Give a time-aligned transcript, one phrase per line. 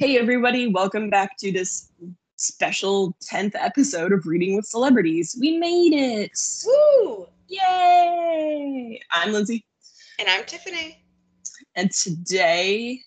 [0.00, 1.92] Hey, everybody, welcome back to this
[2.36, 5.36] special 10th episode of Reading with Celebrities.
[5.38, 6.30] We made it!
[6.64, 7.26] Woo!
[7.48, 8.98] Yay!
[9.10, 9.62] I'm Lindsay,
[10.18, 11.04] And I'm Tiffany.
[11.74, 13.02] and today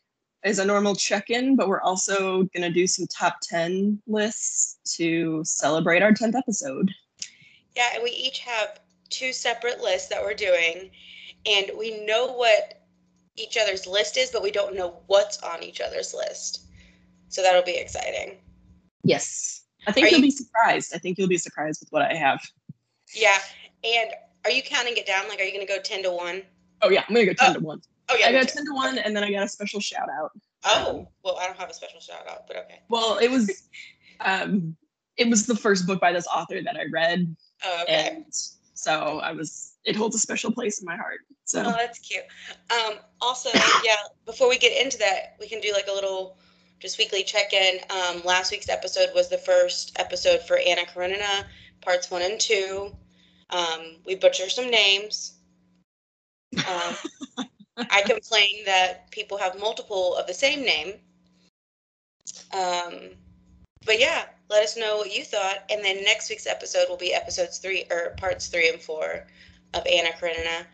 [0.46, 4.78] is a normal check in, but we're also going to do some top 10 lists
[4.98, 6.92] to celebrate our 10th episode.
[7.76, 10.92] Yeah, and we each have two separate lists that we're doing,
[11.48, 12.84] and we know what
[13.36, 16.60] each other's list is, but we don't know what's on each other's list.
[17.34, 18.38] So that'll be exciting.
[19.04, 19.64] Yes.
[19.88, 20.94] I think Are you'll you- be surprised.
[20.94, 22.40] I think you'll be surprised with what I have.
[23.16, 23.38] Yeah,
[23.84, 24.12] and
[24.46, 25.28] are you counting it down?
[25.28, 26.42] Like, are you going to go 10 to 1?
[26.84, 27.82] Oh, yeah, I'm going to go 10 Oh, to 1.
[28.10, 28.28] Oh, yeah.
[28.28, 28.56] I got too.
[28.58, 30.32] 10 to 1, and then I got a special shout out.
[30.64, 32.82] Oh, well, I don't have a special shout out, but okay.
[32.90, 33.68] Well, it was
[34.22, 34.76] um
[35.18, 38.10] it was the first book by this author that I read Oh, okay.
[38.16, 38.26] and
[38.74, 41.20] so I was it holds a special place in my heart.
[41.46, 42.24] So Oh, that's cute.
[42.72, 43.50] Um, also,
[43.84, 43.96] yeah,
[44.26, 46.38] before we get into that, we can do like a little
[46.84, 47.80] just weekly check-in.
[47.90, 51.46] Um, last week's episode was the first episode for Anna Karenina,
[51.80, 52.94] parts one and two.
[53.52, 55.36] Um, we butcher some names.
[56.58, 56.94] Um,
[57.78, 60.96] I complain that people have multiple of the same name.
[62.52, 63.12] Um,
[63.86, 65.64] but yeah, let us know what you thought.
[65.70, 69.26] And then next week's episode will be episodes three or parts three and four
[69.74, 70.68] of Anna Karenina.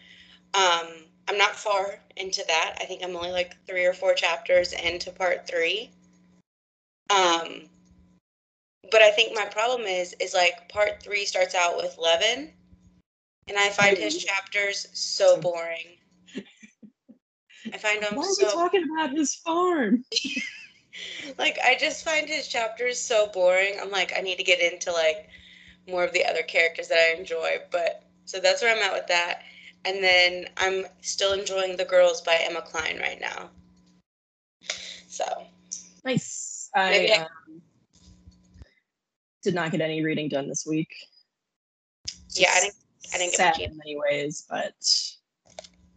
[0.56, 2.80] Um, I'm not far into that.
[2.82, 5.92] I think I'm only like three or four chapters into part three.
[7.10, 7.70] Um,
[8.92, 12.52] but I think my problem is is like part three starts out with Levin,
[13.48, 15.98] and I find his chapters so boring.
[17.74, 20.04] I find them why are we so talking about his farm?
[21.38, 23.78] like I just find his chapters so boring.
[23.82, 25.30] I'm like I need to get into like
[25.88, 29.08] more of the other characters that I enjoy, but so that's where I'm at with
[29.08, 29.42] that.
[29.86, 33.50] And then I'm still enjoying The Girls by Emma Cline right now.
[35.08, 35.24] So,
[36.04, 36.49] Nice.
[36.76, 37.08] I
[37.50, 37.62] um,
[39.44, 40.90] did not get any reading done this week.
[42.32, 42.76] Yeah, I didn't-
[43.12, 44.76] I didn't get sad in many ways, but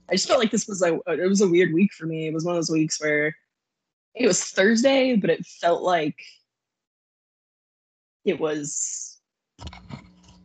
[0.08, 2.26] I just felt like this was a it was a weird week for me.
[2.26, 3.36] It was one of those weeks where
[4.14, 6.16] it was Thursday, but it felt like
[8.24, 9.18] it was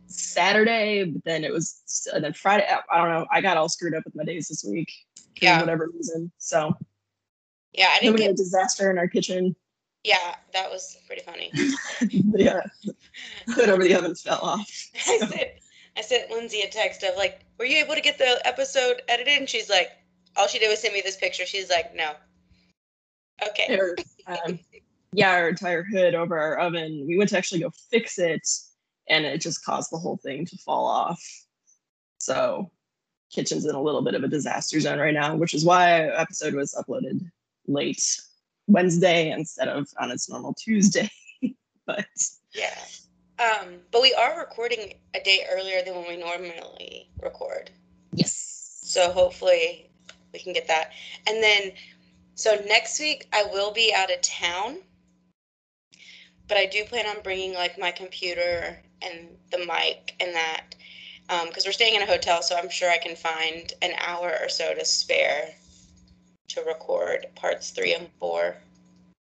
[0.08, 1.80] Saturday, but then it was
[2.12, 2.66] and then Friday.
[2.68, 3.26] I- don't know.
[3.30, 5.60] I got all screwed up with my days this week for Yeah.
[5.60, 6.30] whatever reason.
[6.36, 6.74] So
[7.72, 9.56] yeah, I didn't we had a disaster in our kitchen.
[10.08, 11.52] Yeah, that was pretty funny.
[12.34, 12.62] yeah,
[13.48, 14.66] hood over the oven fell off.
[15.06, 15.58] I said
[15.98, 19.36] I sent Lindsay a text of like, "Were you able to get the episode edited?"
[19.36, 19.90] And she's like,
[20.34, 22.12] "All she did was send me this picture." She's like, "No."
[23.46, 23.78] Okay.
[23.78, 24.58] Or, um,
[25.12, 27.04] yeah, our entire hood over our oven.
[27.06, 28.48] We went to actually go fix it,
[29.10, 31.22] and it just caused the whole thing to fall off.
[32.16, 32.70] So,
[33.30, 36.54] kitchen's in a little bit of a disaster zone right now, which is why episode
[36.54, 37.30] was uploaded
[37.66, 38.02] late
[38.68, 41.10] Wednesday instead of on its normal Tuesday.
[41.86, 42.06] but
[42.54, 42.78] Yeah.
[43.38, 47.70] Um, but we are recording a day earlier than when we normally record.
[48.12, 49.90] yes, So hopefully
[50.32, 50.92] we can get that.
[51.28, 51.72] And then,
[52.34, 54.78] so next week I will be out of town,
[56.48, 60.74] but I do plan on bringing like my computer and the mic and that
[61.46, 64.48] because we're staying in a hotel, so I'm sure I can find an hour or
[64.48, 65.50] so to spare
[66.48, 68.56] to record parts three and four.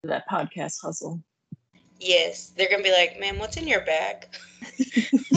[0.03, 1.21] that podcast hustle.
[1.99, 4.27] Yes, they're gonna be like, "Man, what's in your bag?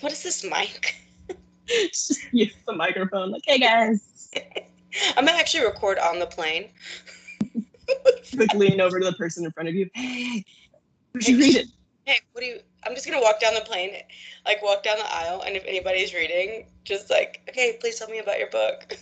[0.00, 0.96] what is this mic?"
[1.68, 4.30] It's just use the microphone, like, hey guys.
[5.16, 6.70] I'm gonna actually record on the plane.
[8.36, 9.90] Like lean over to the person in front of you.
[9.94, 10.44] Hey,
[11.12, 11.66] we should read it.
[12.04, 12.60] Hey, what do you?
[12.86, 13.94] I'm just gonna walk down the plane,
[14.46, 18.20] like walk down the aisle, and if anybody's reading, just like, okay, please tell me
[18.20, 18.96] about your book.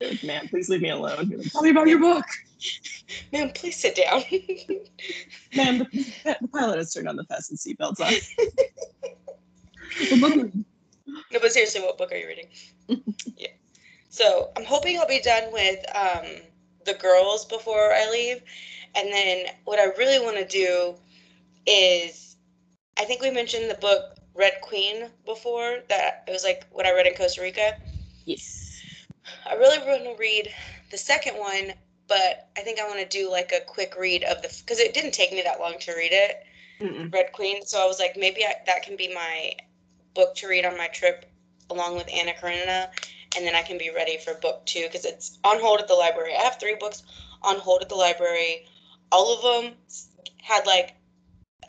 [0.00, 1.28] Like, man, please leave me alone.
[1.28, 2.24] You're like, Tell me about your book.
[3.32, 4.22] Man, please sit down.
[5.56, 8.12] Man, the, the pilot has turned on the fasten seatbelts on.
[10.08, 10.52] The book
[11.32, 12.48] no, but seriously, what book are you reading?
[13.36, 13.48] yeah.
[14.08, 16.26] So I'm hoping I'll be done with um,
[16.84, 18.42] the girls before I leave,
[18.94, 20.94] and then what I really want to do
[21.66, 22.36] is,
[22.98, 25.78] I think we mentioned the book Red Queen before.
[25.88, 27.76] That it was like what I read in Costa Rica.
[28.24, 28.59] yes.
[29.48, 30.52] I really want to read
[30.90, 31.72] the second one,
[32.08, 34.94] but I think I want to do like a quick read of the because it
[34.94, 36.44] didn't take me that long to read it,
[36.80, 37.12] Mm-mm.
[37.12, 37.64] Red Queen.
[37.64, 39.52] So I was like, maybe I, that can be my
[40.14, 41.24] book to read on my trip,
[41.70, 42.90] along with Anna Karenina,
[43.36, 45.94] and then I can be ready for book two because it's on hold at the
[45.94, 46.34] library.
[46.36, 47.02] I have three books
[47.42, 48.66] on hold at the library.
[49.12, 49.74] All of them
[50.42, 50.96] had like,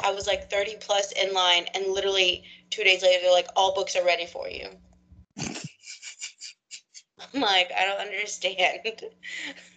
[0.03, 3.75] I was like thirty plus in line, and literally two days later, they're like, all
[3.75, 4.69] books are ready for you.
[7.33, 9.03] I'm like, I don't understand.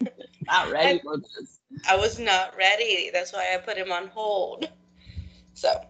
[0.47, 1.61] Not ready for this.
[1.89, 3.11] I was not ready.
[3.13, 4.69] That's why I put him on hold.
[5.55, 5.85] So,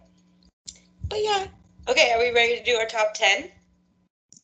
[1.09, 1.47] but yeah.
[1.87, 3.51] Okay, are we ready to do our top 10?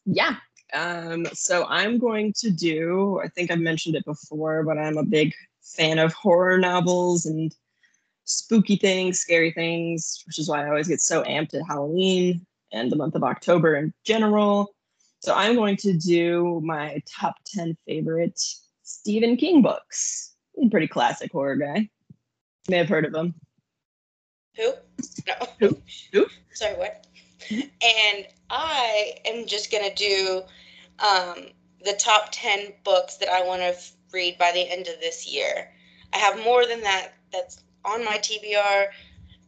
[0.06, 0.36] Yeah.
[0.74, 5.04] Um, so I'm going to do, I think I've mentioned it before, but I'm a
[5.04, 7.56] big fan of horror novels and
[8.26, 12.92] spooky things, scary things, which is why I always get so amped at Halloween and
[12.92, 14.74] the month of October in general.
[15.22, 18.40] So I'm going to do my top 10 favorite
[18.82, 20.34] Stephen King books.
[20.72, 21.78] Pretty classic horror guy.
[21.78, 23.36] You may have heard of him.
[24.58, 24.74] Who?
[25.28, 25.48] No.
[25.60, 25.78] Who?
[26.12, 26.26] Who?
[26.54, 27.06] Sorry, what?
[27.52, 30.42] And I am just going to do
[31.00, 31.46] um,
[31.84, 35.32] the top 10 books that I want to f- read by the end of this
[35.32, 35.72] year.
[36.14, 38.86] I have more than that that's on my TBR.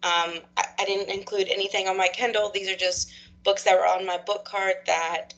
[0.03, 2.51] Um, I, I didn't include anything on my Kindle.
[2.51, 3.11] These are just
[3.43, 5.33] books that were on my book card that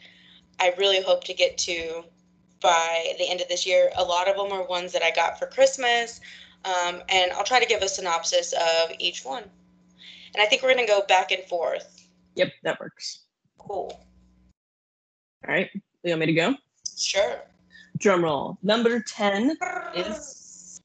[0.59, 2.03] I really hope to get to
[2.61, 3.91] by the end of this year.
[3.95, 6.19] A lot of them are ones that I got for Christmas.
[6.65, 9.43] Um, and I'll try to give a synopsis of each one.
[10.33, 12.07] And I think we're going to go back and forth.
[12.35, 13.25] Yep, that works.
[13.57, 14.01] Cool.
[15.47, 15.69] All right.
[16.03, 16.55] You want me to go?
[16.97, 17.41] Sure.
[17.97, 18.57] Drum roll.
[18.63, 19.57] Number 10
[19.95, 20.81] is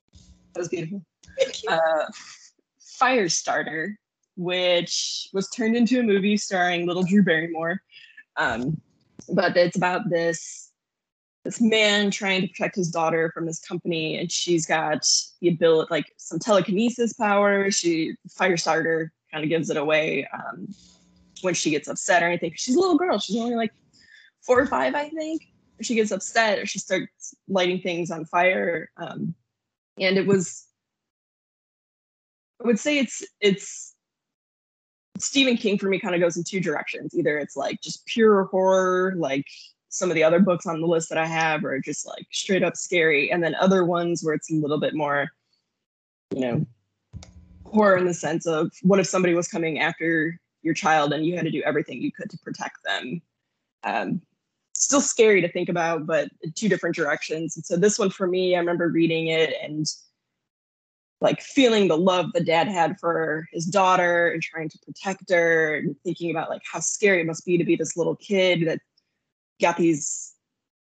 [0.52, 1.02] that was beautiful.
[1.38, 1.70] Thank you.
[1.70, 2.06] Uh,
[3.00, 3.94] Firestarter,
[4.36, 7.80] which was turned into a movie starring little Drew Barrymore.
[8.36, 8.80] Um,
[9.32, 10.70] but it's about this
[11.44, 15.06] this man trying to protect his daughter from this company, and she's got
[15.40, 17.70] the ability, like some telekinesis power.
[17.70, 20.68] She Firestarter kind of gives it away um,
[21.40, 22.52] when she gets upset or anything.
[22.56, 23.18] She's a little girl.
[23.18, 23.72] She's only like
[24.42, 25.42] four or five, I think.
[25.80, 28.90] She gets upset or she starts lighting things on fire.
[28.98, 29.34] Um,
[29.98, 30.66] and it was
[32.62, 33.94] I would say it's it's
[35.22, 37.14] Stephen King for me kind of goes in two directions.
[37.14, 39.46] Either it's like just pure horror, like
[39.88, 42.62] some of the other books on the list that I have, or just like straight
[42.62, 45.28] up scary, and then other ones where it's a little bit more,
[46.34, 46.66] you know,
[47.64, 51.36] horror in the sense of what if somebody was coming after your child and you
[51.36, 53.22] had to do everything you could to protect them.
[53.84, 54.20] Um,
[54.74, 57.56] still scary to think about, but two different directions.
[57.56, 59.86] And so this one for me, I remember reading it and
[61.20, 65.76] like feeling the love the dad had for his daughter and trying to protect her
[65.76, 68.80] and thinking about like how scary it must be to be this little kid that
[69.60, 70.34] got these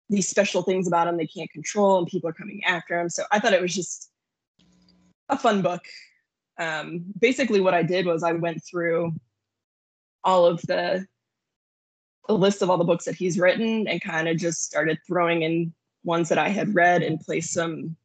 [0.09, 3.09] these special things about him they can't control and people are coming after him.
[3.09, 4.11] So i thought it was just
[5.29, 5.83] a fun book.
[6.59, 9.13] Um, basically what i did was i went through
[10.23, 11.05] all of the
[12.29, 15.43] the list of all the books that he's written and kind of just started throwing
[15.43, 15.75] in
[16.05, 17.97] ones that i had read and placed some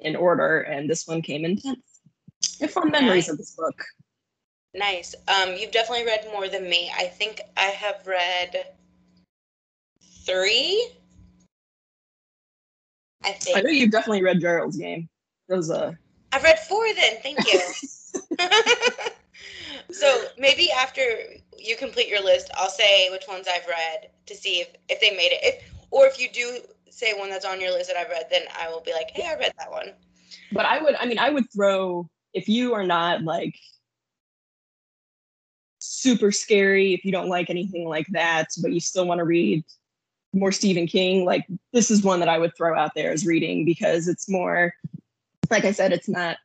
[0.00, 1.76] in order, and this one came in 10th.
[2.60, 3.28] I have fond memories Nice.
[3.28, 3.82] of this book.
[4.74, 5.14] Nice.
[5.28, 6.90] Um, you've definitely read more than me.
[6.96, 8.74] I think I have read
[10.26, 10.88] three.
[13.22, 13.56] I think.
[13.56, 15.08] I know you've definitely read Gerald's Game.
[15.48, 15.96] Was a
[16.32, 17.18] I've read four then.
[17.22, 17.60] Thank you.
[19.90, 21.02] so maybe after
[21.56, 25.10] you complete your list, I'll say which ones I've read to see if, if they
[25.10, 25.40] made it.
[25.42, 26.58] If or if you do
[26.94, 29.26] say one that's on your list that I've read, then I will be like, hey,
[29.26, 29.92] I read that one.
[30.52, 33.54] but I would I mean I would throw if you are not like
[35.80, 39.64] super scary, if you don't like anything like that, but you still want to read
[40.32, 43.64] more Stephen King, like this is one that I would throw out there as reading
[43.64, 44.74] because it's more
[45.50, 46.38] like I said, it's not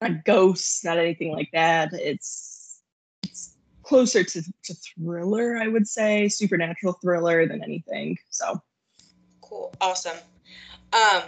[0.00, 1.92] not ghosts, not anything like that.
[1.92, 2.80] It's
[3.22, 8.18] it's closer to, to thriller, I would say, supernatural thriller than anything.
[8.30, 8.60] So
[9.48, 9.72] Cool.
[9.80, 10.16] Awesome.
[10.92, 11.22] Um,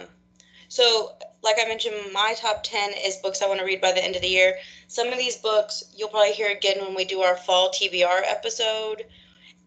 [0.67, 1.13] so
[1.43, 4.15] like I mentioned, my top 10 is books I want to read by the end
[4.15, 4.57] of the year.
[4.87, 9.03] Some of these books you'll probably hear again when we do our fall TBR episode.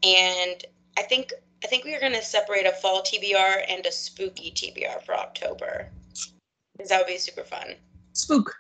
[0.03, 0.65] And
[0.97, 1.33] I think
[1.63, 5.15] I think we are going to separate a fall TBR and a spooky TBR for
[5.15, 5.89] October.
[6.77, 7.75] Because that would be super fun.
[8.13, 8.55] spook.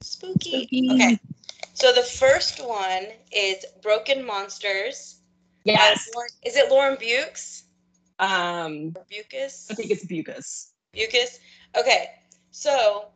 [0.00, 0.62] Spooky.
[0.66, 0.90] Spooky.
[0.92, 1.18] Okay.
[1.74, 5.20] So the first one is Broken Monsters.
[5.64, 6.08] Yes.
[6.14, 7.64] Lauren- Is it Lauren Bukes?
[8.18, 9.68] Um Bukes?
[9.70, 10.72] I think it's Bucus.
[10.92, 11.38] Bucus?
[11.76, 12.10] Okay,
[12.50, 13.06] so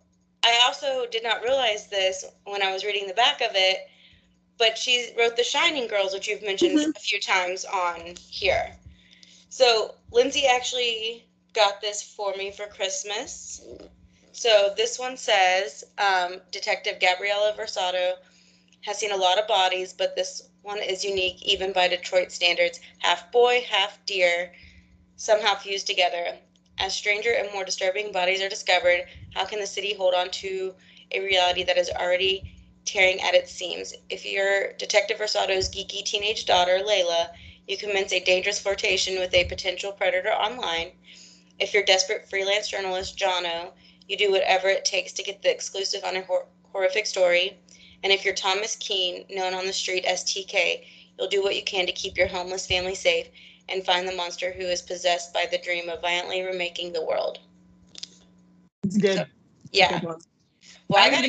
[0.44, 3.88] I also did not realize this when I was reading the back of it,
[4.59, 6.97] but she wrote The Shining Girls, which you've mentioned Mhm.
[6.97, 8.76] a few times on here.
[9.49, 13.61] So Lindsay actually got this for me for Christmas.
[14.32, 18.14] So this one says um, Detective Gabriella Versado
[18.82, 22.80] has seen a lot of bodies, but this one is unique even by Detroit standards.
[22.99, 24.52] Half boy, half deer,
[25.23, 26.37] somehow fused together.
[26.79, 30.75] As stranger and more disturbing bodies are discovered, how can the city hold on to
[31.12, 32.52] a reality that is already
[32.85, 33.95] tearing at its seams?
[34.11, 37.29] If you're Detective Versado's geeky teenage daughter, Layla,
[37.69, 40.91] you commence a dangerous flirtation with a potential predator online.
[41.61, 43.75] If you're desperate freelance journalist, Jono,
[44.09, 47.57] You do whatever it takes to get the exclusive on a hor- horrific story.
[48.02, 50.85] And if you're Thomas Keene, known on the street as TK,
[51.17, 53.29] you'll do what you can to keep your homeless family safe
[53.69, 57.38] and find the monster who is possessed by the dream of violently remaking the world.
[58.85, 59.19] It's good.
[59.19, 59.25] So-
[59.73, 60.00] Yeah.
[60.00, 60.16] Good.
[60.88, 61.25] Well, I got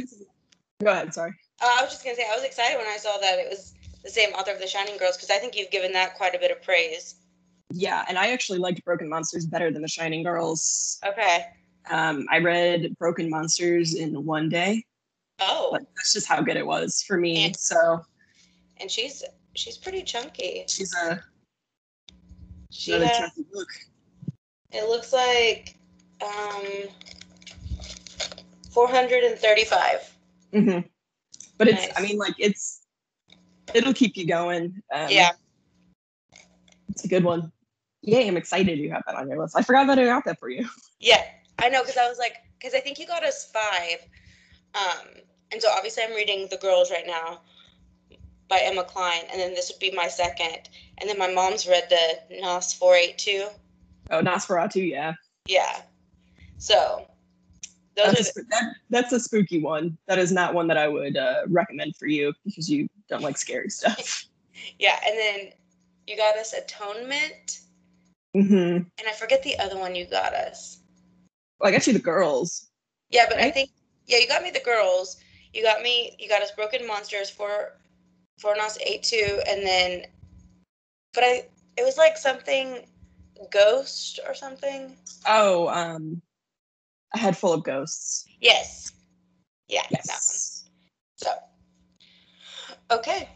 [0.84, 1.14] Go ahead.
[1.14, 1.32] Sorry.
[1.62, 3.74] Uh, I was just gonna say I was excited when I saw that it was
[4.04, 6.40] the same author of The Shining Girls because I think you've given that quite a
[6.40, 7.16] bit of praise.
[7.72, 11.00] Yeah, and I actually liked Broken Monsters better than The Shining Girls.
[11.06, 11.46] Okay.
[11.90, 14.84] Um, I read Broken Monsters in one day,
[15.40, 17.46] Oh, that's just how good it was for me.
[17.46, 18.04] And- So
[18.78, 19.24] and she's
[19.56, 20.66] she's pretty chunky.
[20.68, 21.24] she's a
[22.74, 23.68] She has, book.
[24.72, 25.78] it looks like
[26.22, 26.90] um
[28.72, 30.12] 435.
[30.52, 30.80] hmm
[31.58, 32.82] But it's, I mean, like it's,
[33.76, 34.82] it'll keep you going.
[34.92, 35.32] Um, Yeah.
[36.90, 37.52] it's a good one.
[38.02, 38.28] Yay!
[38.28, 39.56] I'm excited you have that on your list.
[39.56, 40.68] I forgot that I got that for you.
[41.00, 41.22] Yeah,
[41.60, 43.98] I know because I was like, because I think you got us five,
[44.74, 45.08] um,
[45.52, 47.42] and so obviously I'm reading The Girls right now
[48.50, 50.70] by Emma Cline, and then this would be my second,
[51.00, 53.48] and then my mom's read the Nos 482.
[54.12, 55.14] Oh, Nosferatu, yeah.
[55.48, 55.82] Yeah,
[56.58, 57.06] so
[57.96, 59.98] those That's are a, that, that's a spooky one.
[60.08, 63.38] That is not one that I would uh, recommend for you because you don't like
[63.38, 64.26] scary stuff.
[64.80, 65.52] yeah, and then
[66.08, 67.60] you got us Atonement,
[68.36, 68.56] Mm-hmm.
[68.56, 70.80] and I forget the other one you got us.
[71.60, 72.68] Well, I got you the girls.
[73.12, 73.70] Yeah, but I think
[74.08, 75.18] yeah, you got me the girls.
[75.54, 76.16] You got me.
[76.20, 77.78] You got us Broken Monsters for
[78.40, 80.06] for Nos eight two, and then,
[81.14, 81.48] but I
[81.78, 82.86] it was like something
[83.52, 84.96] ghost or something.
[85.28, 86.22] Oh, um,
[87.14, 88.26] a head full of ghosts.
[88.42, 88.92] Yes.
[89.68, 90.02] Yeah, that one.
[90.08, 90.70] Yes.
[91.18, 91.32] So.
[92.92, 93.30] Okay.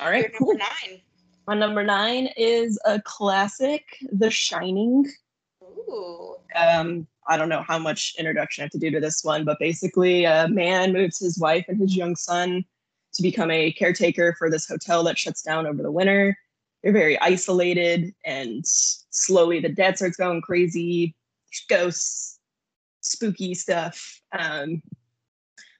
[0.00, 0.22] All right.
[0.22, 0.58] Your number Cool.
[0.58, 1.00] nine.
[1.46, 5.06] My number nine is a classic, The Shining.
[5.62, 6.36] Ooh.
[6.54, 9.58] um, I don't know how much introduction I have to do to this one, but
[9.58, 12.64] basically, a man moves his wife and his young son
[13.18, 16.38] to become a caretaker for this hotel that shuts down over the winter.
[16.82, 21.16] They're very isolated, and slowly the dad starts going crazy.
[21.68, 22.38] Ghosts,
[23.00, 24.20] spooky stuff.
[24.38, 24.82] Um,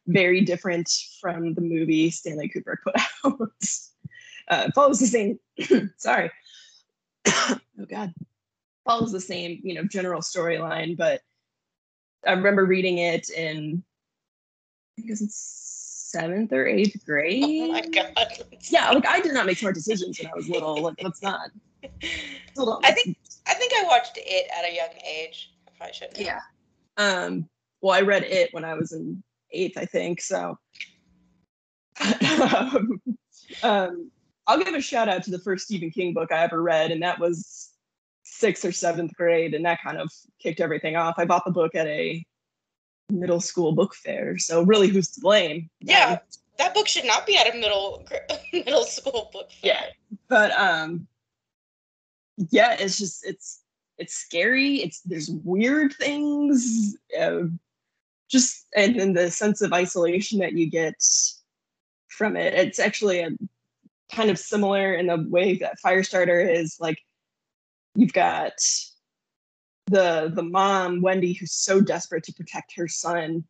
[0.09, 0.90] very different
[1.21, 3.52] from the movie Stanley Kubrick put out.
[4.49, 5.38] uh, follows the same.
[5.97, 6.33] sorry.
[7.28, 8.12] oh God
[8.85, 11.21] follows the same, you know, general storyline, but
[12.26, 15.28] I remember reading it in I think it was in
[16.09, 17.45] seventh or eighth grade.
[17.45, 18.45] Oh my god.
[18.71, 20.83] Yeah, like I did not make smart decisions when I was little.
[20.83, 21.50] Like let's not.
[22.57, 22.85] Hold on.
[22.85, 25.53] I think I think I watched it at a young age.
[25.67, 26.19] I probably shouldn't.
[26.19, 26.41] yeah.
[26.97, 27.49] Um
[27.81, 29.23] well I read it when I was in
[29.53, 30.21] eighth, I think.
[30.21, 30.59] So
[33.62, 34.11] um
[34.47, 37.03] I'll give a shout out to the first Stephen King book I ever read, and
[37.03, 37.71] that was
[38.23, 40.11] sixth or seventh grade, and that kind of
[40.43, 41.17] kicked everything off.
[41.19, 42.25] I bought the book at a
[43.11, 45.71] middle school book fair, so really, who's to blame?
[45.81, 46.12] Yeah.
[46.12, 46.19] Um,
[46.59, 48.07] That book should not be at a middle
[48.53, 49.75] middle school book fair.
[49.75, 50.17] Yeah.
[50.29, 51.07] but um,
[52.50, 53.62] yeah, it's just it's
[53.99, 54.77] it's scary.
[54.77, 57.43] It's there's weird things, uh,
[58.29, 61.03] just and then the sense of isolation that you get
[62.09, 62.55] from it.
[62.55, 63.31] It's actually a
[64.12, 66.99] kind of similar in the way that Firestarter is like
[67.95, 68.53] you've got
[69.90, 73.45] the the mom Wendy who's so desperate to protect her son,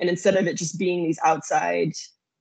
[0.00, 1.92] and instead of it just being these outside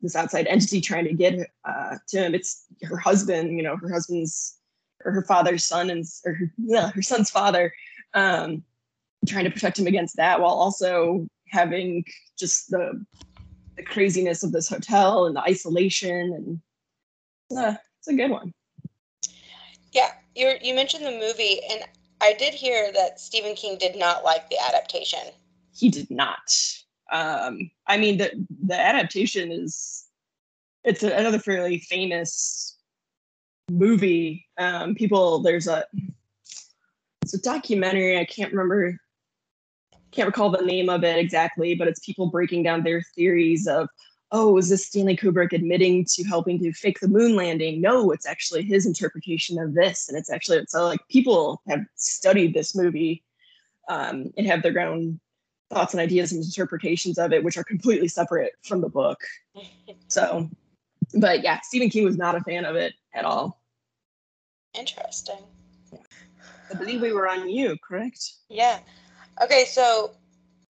[0.02, 3.56] this outside entity trying to get uh, to him, it's her husband.
[3.56, 4.58] You know, her husband's
[5.06, 7.74] or her father's son and or her, yeah, her son's father,
[8.14, 8.64] um,
[9.28, 12.04] trying to protect him against that while also having
[12.38, 13.04] just the
[13.76, 16.62] the craziness of this hotel and the isolation
[17.52, 18.54] and uh, it's a good one.
[19.94, 21.84] Yeah, you you mentioned the movie, and
[22.24, 25.20] I did hear that Stephen King did not like the adaptation.
[25.76, 26.40] he did not.
[27.12, 28.32] Um, I mean, the
[28.66, 30.06] the adaptation is
[30.84, 32.78] it's a, another fairly famous
[33.70, 34.46] movie.
[34.58, 35.86] Um, people, there's a
[37.22, 38.18] it's a documentary.
[38.18, 38.98] I can't remember,
[40.12, 43.90] can't recall the name of it exactly, but it's people breaking down their theories of,
[44.34, 47.80] oh, is this Stanley Kubrick admitting to helping to fake the moon landing?
[47.80, 52.54] No, it's actually his interpretation of this, and it's actually so like people have studied
[52.54, 53.24] this movie
[53.88, 55.20] um, and have their own
[55.70, 59.20] thoughts and ideas and interpretations of it, which are completely separate from the book.
[60.08, 60.48] So,
[61.16, 63.64] but yeah, Stephen King was not a fan of it at all.
[64.78, 65.40] Interesting.
[66.72, 68.34] I believe we were on you, correct?
[68.48, 68.80] Yeah.
[69.42, 70.12] Okay, so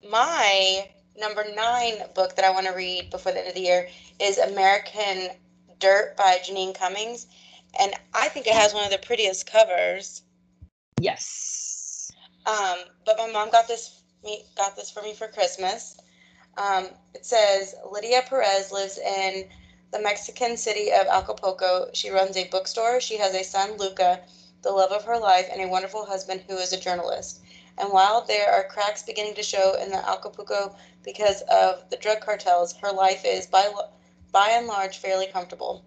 [0.10, 3.88] my number nine book that I want to read before the end of the year
[4.20, 5.30] is American
[5.80, 7.28] Dirt by Jeanine Cummins.
[7.80, 10.24] And I think it has one of the prettiest covers.
[11.00, 12.12] Yes.
[12.46, 15.98] Um, but my mom got this me got this for me for Christmas.
[16.58, 19.50] Um, it says Lydia Perez lives in
[19.92, 21.90] the Mexican city of Acapulco.
[21.94, 23.02] She runs a bookstore.
[23.02, 24.22] She has a son, Luca,
[24.62, 27.43] the love of her life, and a wonderful husband who is a journalist.
[27.78, 32.22] And while there are cracks beginning to show in the Acapulco because of the drug
[32.22, 33.74] cartels, her life is by
[34.32, 35.84] by and large fairly comfortable.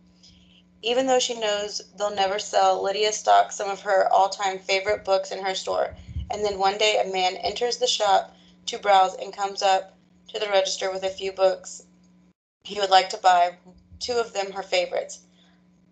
[0.83, 5.31] Even though she knows they'll never sell, Lydia stocks some of her all-time favorite books
[5.31, 5.97] in her store.
[6.31, 8.35] And then one day a man enters the shop
[8.67, 9.97] to browse and comes up
[10.29, 11.83] to the register with a few books
[12.67, 13.57] he would like to buy,
[14.01, 15.21] two of them her favorites.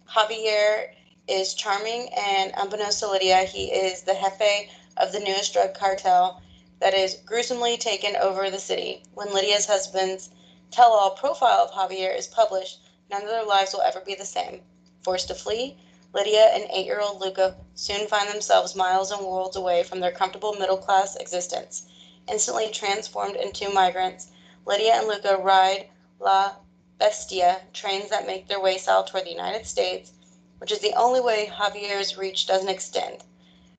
[0.09, 0.93] Javier
[1.29, 6.41] is charming, and unbeknownst to Lydia, he is the jefe of the newest drug cartel
[6.81, 9.03] that is gruesomely taken over the city.
[9.15, 10.31] When Lydia's husband's
[10.71, 14.25] tell all profile of Javier is published, none of their lives will ever be the
[14.25, 14.63] same.
[15.03, 15.77] Forced to flee,
[16.13, 20.13] Lydia and eight year old Luca soon find themselves miles and worlds away from their
[20.13, 21.87] comfortable middle class existence.
[22.29, 24.29] Instantly transformed into migrants,
[24.65, 25.89] Lydia and Luca ride
[26.21, 26.55] La
[26.99, 30.13] Bestia, trains that make their way south toward the United States,
[30.59, 33.25] which is the only way Javier's reach doesn't extend.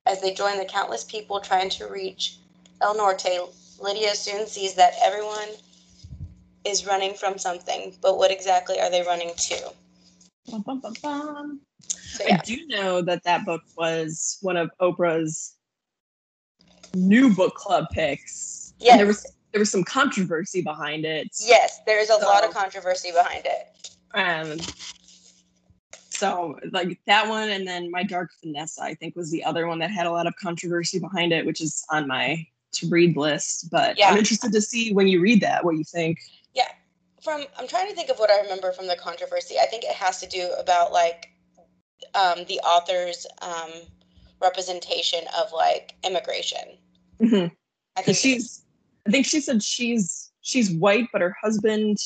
[0.06, 2.38] As they join the countless people trying to reach
[2.82, 5.50] El Norte, Lydia soon sees that everyone
[6.64, 9.72] is running from something, but what exactly are they running to?
[10.52, 11.62] Bum, bum, bum.
[11.90, 15.56] So, I do know that that book was one of Oprah's
[16.94, 18.74] new book club picks.
[18.80, 18.98] And Yes.
[18.98, 21.30] there was there was some controversy behind it.
[21.40, 23.96] Yes, there is a lot of controversy behind it.
[24.14, 24.60] Um,
[26.18, 29.80] so like that one, and then My Dark Vanessa, I think, was the other one
[29.80, 33.70] that had a lot of controversy behind it, which is on my to read list.
[33.72, 34.10] But Yeah.
[34.10, 36.20] I'm interested to see when you read that what you think.
[36.54, 36.68] Yeah,
[37.22, 39.56] from I'm trying to think of what I remember from the controversy.
[39.60, 41.32] I think it has to do about like
[42.14, 43.72] um, the author's um,
[44.42, 46.78] representation of like immigration.
[47.20, 47.52] Mhm.
[47.98, 48.64] I think she's,
[49.08, 51.98] I think she said she's she's white, but her husband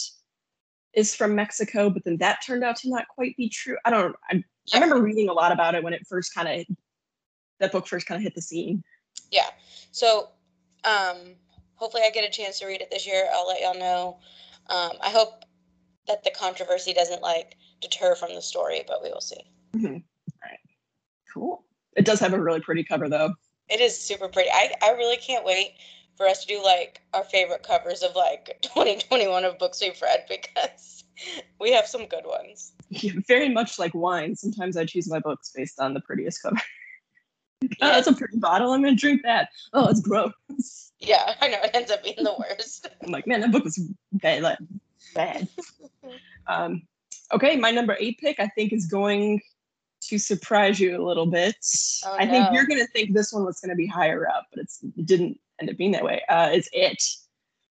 [0.99, 1.89] is from Mexico.
[1.89, 3.77] But then that turned out to not quite be true.
[3.85, 4.15] I don't.
[4.29, 6.75] I, I remember reading a lot about it when it first kind of
[7.59, 8.83] that book first kind of hit the scene.
[9.31, 9.49] Yeah.
[9.91, 10.29] So,
[10.83, 11.35] um,
[11.75, 13.27] hopefully, I get a chance to read it this year.
[13.33, 14.19] I'll let y'all know.
[14.69, 15.45] Um, I hope
[16.07, 19.41] that the controversy doesn't like deter from the story, but we will see.
[19.73, 19.87] Mm-hmm.
[19.87, 20.59] All right,
[21.33, 21.65] cool.
[21.95, 23.33] It does have a really pretty cover though.
[23.69, 24.49] It is super pretty.
[24.51, 25.73] I, I really can't wait
[26.19, 30.25] for us to do like our favorite covers of like 2021 of books we've read
[30.27, 31.05] because
[31.61, 32.73] we have some good ones.
[32.89, 34.35] Yeah, very much like wine.
[34.35, 36.57] Sometimes I choose my books based on the prettiest cover.
[37.63, 38.73] oh, that's a pretty bottle.
[38.73, 39.47] I'm gonna drink that.
[39.71, 40.91] Oh, it's gross.
[40.99, 42.89] Yeah, I know it ends up being the worst.
[43.03, 44.43] I'm like, man, that book was bad.
[44.43, 44.57] Like,
[45.15, 45.47] bad.
[46.47, 46.81] Um,
[47.31, 49.39] okay, my number eight pick I think is going
[50.01, 51.55] to surprise you a little bit.
[52.05, 54.79] Oh, I think you're gonna think this one was gonna be higher up, but it's
[54.97, 56.21] it didn't end up being that way.
[56.29, 57.01] Uh, it's it.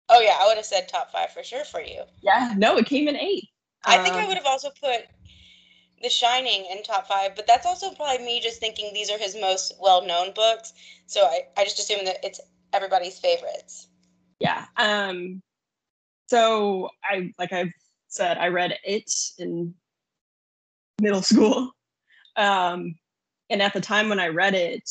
[0.09, 2.03] Oh yeah, I would have said top five for sure for you.
[2.22, 3.49] Yeah, no, it came in eight.
[3.85, 5.07] I think I Um, would have also put
[6.03, 9.37] The Shining in top five, but that's also probably me just thinking these are his
[9.37, 10.72] most well-known books.
[11.07, 12.40] So I, I just assume that it's
[12.72, 13.88] everybody's favorites.
[14.40, 15.40] yeah um
[16.27, 17.72] so i like i've
[18.09, 19.72] said i read it in
[21.01, 21.72] middle school
[22.37, 22.94] um
[23.49, 24.87] and at the time when i read it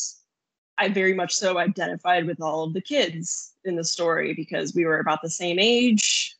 [0.77, 4.85] i very much so identified with all of the kids in the story because we
[4.85, 6.35] were about the same age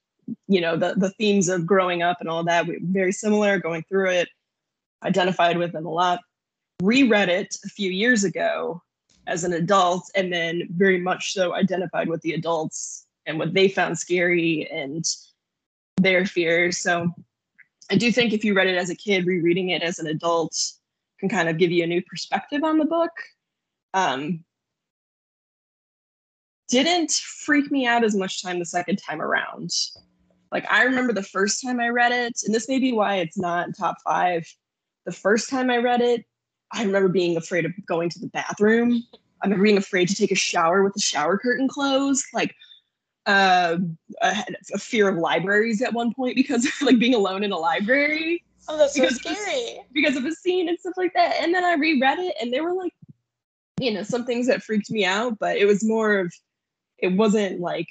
[0.47, 3.59] you know the the themes of growing up and all that we were very similar
[3.59, 4.27] going through it
[5.05, 6.19] identified with them a lot.
[6.81, 8.81] Reread it a few years ago
[9.27, 13.67] as an adult and then very much so identified with the adults and what they
[13.67, 15.05] found scary and
[15.97, 16.79] their fears.
[16.79, 17.09] So
[17.91, 20.55] i do think if you read it as a kid rereading it as an adult
[21.19, 23.11] can kind of give you a new perspective on the book
[23.95, 24.43] um,
[26.67, 29.69] didn't freak me out as much time the second time around
[30.51, 33.37] like i remember the first time i read it and this may be why it's
[33.37, 34.43] not top five
[35.05, 36.23] the first time i read it
[36.73, 39.01] I remember being afraid of going to the bathroom.
[39.41, 42.25] I remember being afraid to take a shower with the shower curtain closed.
[42.33, 42.53] Like,
[43.27, 43.77] uh,
[44.21, 47.51] I had a fear of libraries at one point because of like being alone in
[47.51, 49.79] a library Oh, that's so Because it's- scary.
[49.93, 51.35] because of a scene and stuff like that.
[51.39, 52.91] And then I reread it, and there were like,
[53.79, 56.33] you know, some things that freaked me out, but it was more of,
[56.97, 57.87] it wasn't like,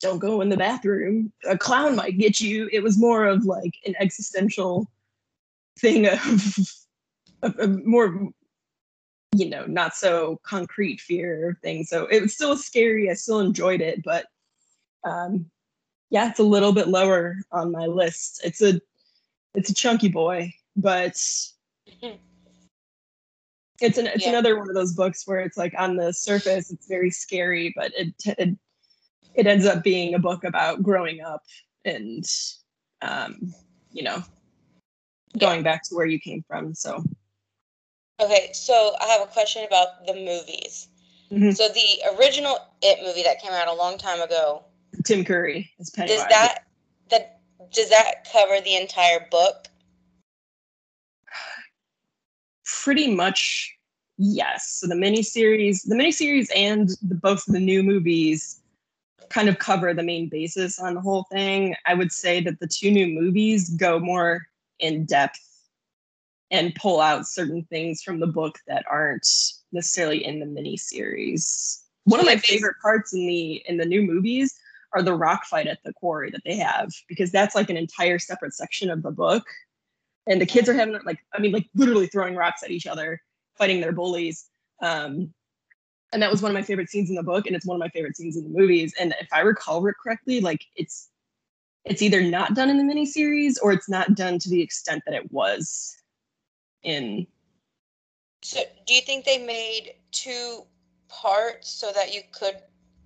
[0.00, 1.32] don't go in the bathroom.
[1.46, 2.70] A clown might get you.
[2.72, 4.90] It was more of like an existential
[5.78, 6.58] thing of,
[7.42, 8.30] of, of more,
[9.36, 11.84] you know, not so concrete fear thing.
[11.84, 13.10] So it was still scary.
[13.10, 14.26] I still enjoyed it, but
[15.04, 15.50] um,
[16.08, 18.40] yeah, it's a little bit lower on my list.
[18.44, 18.80] It's a
[19.54, 21.20] it's a chunky boy, but
[23.80, 24.30] it's an it's Yeah.
[24.30, 27.92] another one of those books where it's like on the surface it's very scary, but
[27.96, 28.56] it, it
[29.34, 31.42] it ends up being a book about growing up
[31.84, 32.24] and
[33.02, 33.54] um,
[33.92, 34.22] you know
[35.38, 36.74] going back to where you came from.
[36.74, 37.04] So
[38.20, 40.88] Okay, so I have a question about the movies.
[41.32, 41.56] Mhm.
[41.56, 44.64] So the original It movie that came out a long time ago,
[45.04, 46.18] Tim Curry is Pennywise.
[46.18, 46.64] does that
[47.08, 47.40] that
[47.72, 49.68] does that cover the entire book?
[52.82, 53.74] Pretty much
[54.18, 54.78] yes.
[54.80, 58.60] So the miniseries, the miniseries and the, both the new movies
[59.30, 61.74] kind of cover the main basis on the whole thing.
[61.86, 64.46] I would say that the two new movies go more
[64.78, 65.40] in depth
[66.50, 69.26] and pull out certain things from the book that aren't
[69.72, 71.82] necessarily in the miniseries.
[72.04, 74.54] One of my favorite parts in the in the new movies
[74.92, 78.18] are the rock fight at the quarry that they have because that's like an entire
[78.18, 79.44] separate section of the book
[80.26, 83.20] and the kids are having like i mean like literally throwing rocks at each other
[83.56, 84.46] fighting their bullies
[84.82, 85.32] um
[86.12, 87.80] and that was one of my favorite scenes in the book and it's one of
[87.80, 91.08] my favorite scenes in the movies and if i recall correctly like it's
[91.84, 95.14] it's either not done in the miniseries or it's not done to the extent that
[95.14, 95.96] it was
[96.82, 97.26] in
[98.42, 100.62] So do you think they made two
[101.08, 102.56] parts so that you could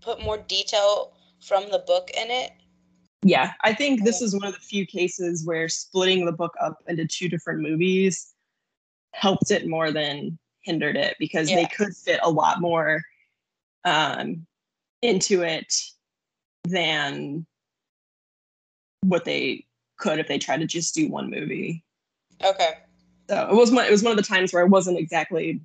[0.00, 2.52] put more detail from the book in it?
[3.24, 6.78] Yeah i think this is one of the few cases where splitting the book up
[6.86, 8.34] into two different movies
[9.12, 13.02] helped it more than hindered it because they could fit a lot more
[13.84, 14.46] um,
[15.02, 15.74] into it
[16.64, 17.46] than
[19.02, 19.66] what they
[19.98, 21.84] could if they tried to just do one movie.
[22.42, 22.78] Okay.
[23.28, 25.60] so it was one it was one of the times where i wasn't exactly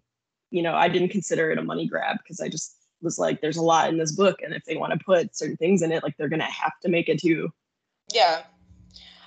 [0.52, 3.58] you know i didn't consider it a money grab because i just was like there's
[3.58, 6.04] a lot in this book and if they want to put certain things in it
[6.04, 7.52] like they're gonna have to make it two
[8.14, 8.44] Yeah.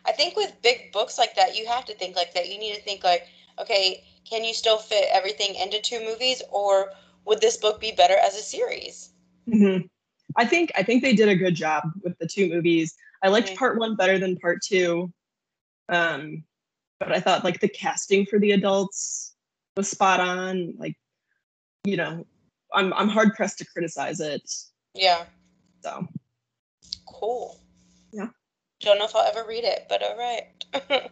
[0.05, 2.49] I think with big books like that, you have to think like that.
[2.49, 6.93] You need to think like, okay, can you still fit everything into two movies or
[7.25, 9.11] would this book be better as a series?
[9.49, 9.89] Mhm.
[10.37, 12.97] I think I think they did a good job with the two movies.
[13.23, 13.57] I liked Mhm.
[13.57, 15.13] part one better than part two,
[15.89, 16.45] um,
[16.99, 19.35] but I thought like the casting for the adults
[19.77, 20.75] was spot on.
[20.79, 20.97] Like,
[21.85, 22.27] you know,
[22.75, 24.51] I'm I'm hard pressed to criticize it.
[24.95, 25.25] Yeah.
[25.83, 26.07] So
[27.07, 27.61] Cool.
[28.13, 28.29] Yeah.
[28.81, 30.65] Don't know if I'll ever read it, but all right.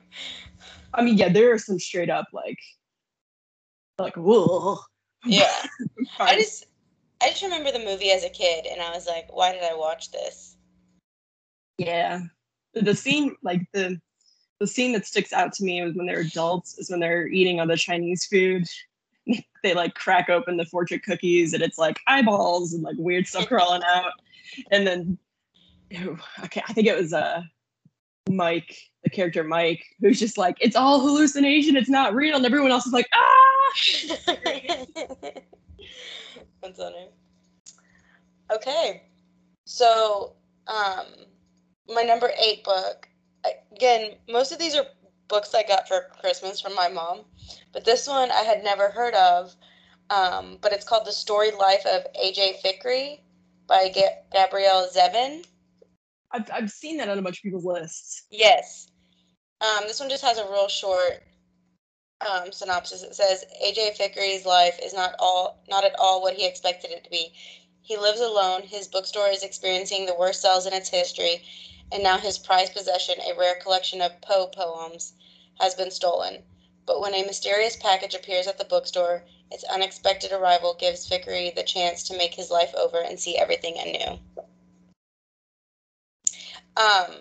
[0.95, 2.59] I mean, yeah, there are some straight up like,
[3.99, 4.79] like whoa.
[5.25, 5.53] yeah.
[6.19, 6.67] I just
[7.23, 9.75] I just remember the movie as a kid and I was like, why did I
[9.75, 10.57] watch this?
[11.79, 12.23] Yeah.
[12.75, 14.01] The- scene, like the
[14.61, 17.61] the scene that sticks out to me was when they're adults, is when they're eating
[17.61, 18.65] all the Chinese food.
[19.63, 23.47] they like crack open the fortune cookies and it's like eyeballs and like weird stuff
[23.47, 24.13] crawling out.
[24.71, 25.19] And then
[25.91, 27.43] ew, okay, I think it was uh
[28.29, 32.37] Mike, the character Mike, who's just like, it's all hallucination, it's not real.
[32.37, 33.51] And everyone else is like, ah
[36.63, 37.09] That's funny.
[38.53, 39.03] Okay.
[39.65, 40.35] So,
[40.67, 41.07] um,
[41.89, 43.09] my number eight book.
[43.73, 44.85] Again, most of these are
[45.31, 47.23] books I got for Christmas from my mom,
[47.73, 49.55] but this one I had never heard of.
[50.11, 52.61] Um, but it's called The Story Life of A.J.
[52.65, 53.21] Fikry
[53.69, 55.47] by Ga- Gabrielle Zevin.
[56.33, 58.27] I've I've seen that on a bunch of people's lists.
[58.31, 58.89] Yes.
[59.61, 61.23] Um, this one just has a real short
[62.21, 63.03] um, synopsis.
[63.03, 67.05] It says AJ Fikry's life is not all not at all what he expected it
[67.05, 67.33] to be.
[67.83, 68.63] He lives alone.
[68.63, 71.43] His bookstore is experiencing the worst sales in its history,
[71.93, 75.15] and now his prized possession, a rare collection of Poe poems,
[75.59, 76.43] has been stolen.
[76.87, 81.63] But when a mysterious package appears at the bookstore, its unexpected arrival gives Fikry the
[81.63, 84.19] chance to make his life over and see everything anew.
[86.77, 87.17] Um,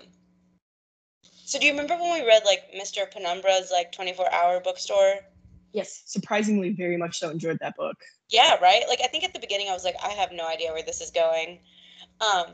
[1.45, 3.11] so do you remember when we read like Mr.
[3.11, 5.15] Penumbra's like 24 hour bookstore?
[5.73, 7.97] Yes, surprisingly, very much so enjoyed that book.
[8.29, 8.83] Yeah, right?
[8.87, 11.01] Like I think at the beginning I was like, I have no idea where this
[11.01, 11.59] is going.
[12.21, 12.53] Um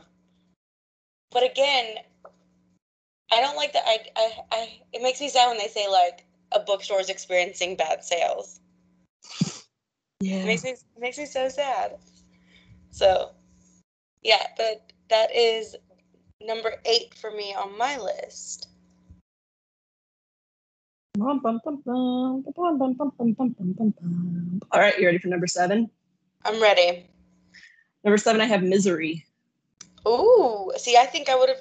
[1.36, 1.96] but again,
[3.30, 3.82] I don't like that.
[3.84, 7.76] I, I, I, it makes me sad when they say like a bookstore is experiencing
[7.76, 8.58] bad sales.
[10.20, 11.98] Yeah, it makes me it makes me so sad.
[12.90, 13.32] So,
[14.22, 15.76] yeah, but that is
[16.40, 18.68] number eight for me on my list.
[24.72, 25.90] All right, you ready for number seven?
[26.46, 27.04] I'm ready.
[28.04, 29.26] Number seven, I have Misery.
[30.06, 31.60] Ooh, see, I think I would have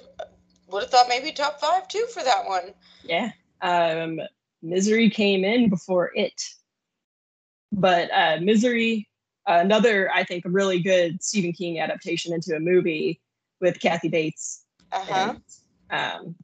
[0.68, 2.74] would have thought maybe top five too for that one.
[3.04, 3.32] Yeah.
[3.62, 4.20] Um,
[4.62, 6.42] Misery came in before it.
[7.72, 9.08] But uh, Misery,
[9.46, 13.22] another, I think, really good Stephen King adaptation into a movie
[13.62, 14.64] with Kathy Bates.
[14.92, 15.36] Uh huh.
[15.90, 16.36] Um,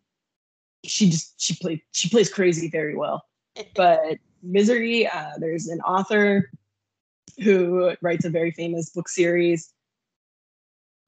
[0.83, 3.23] she just she played she plays crazy very well.
[3.75, 6.49] But Misery, uh, there's an author
[7.43, 9.71] who writes a very famous book series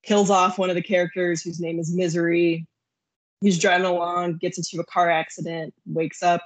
[0.03, 2.67] kills off one of the characters whose name is Misery.
[3.41, 6.41] He's driving along, gets into a car accident, wakes up.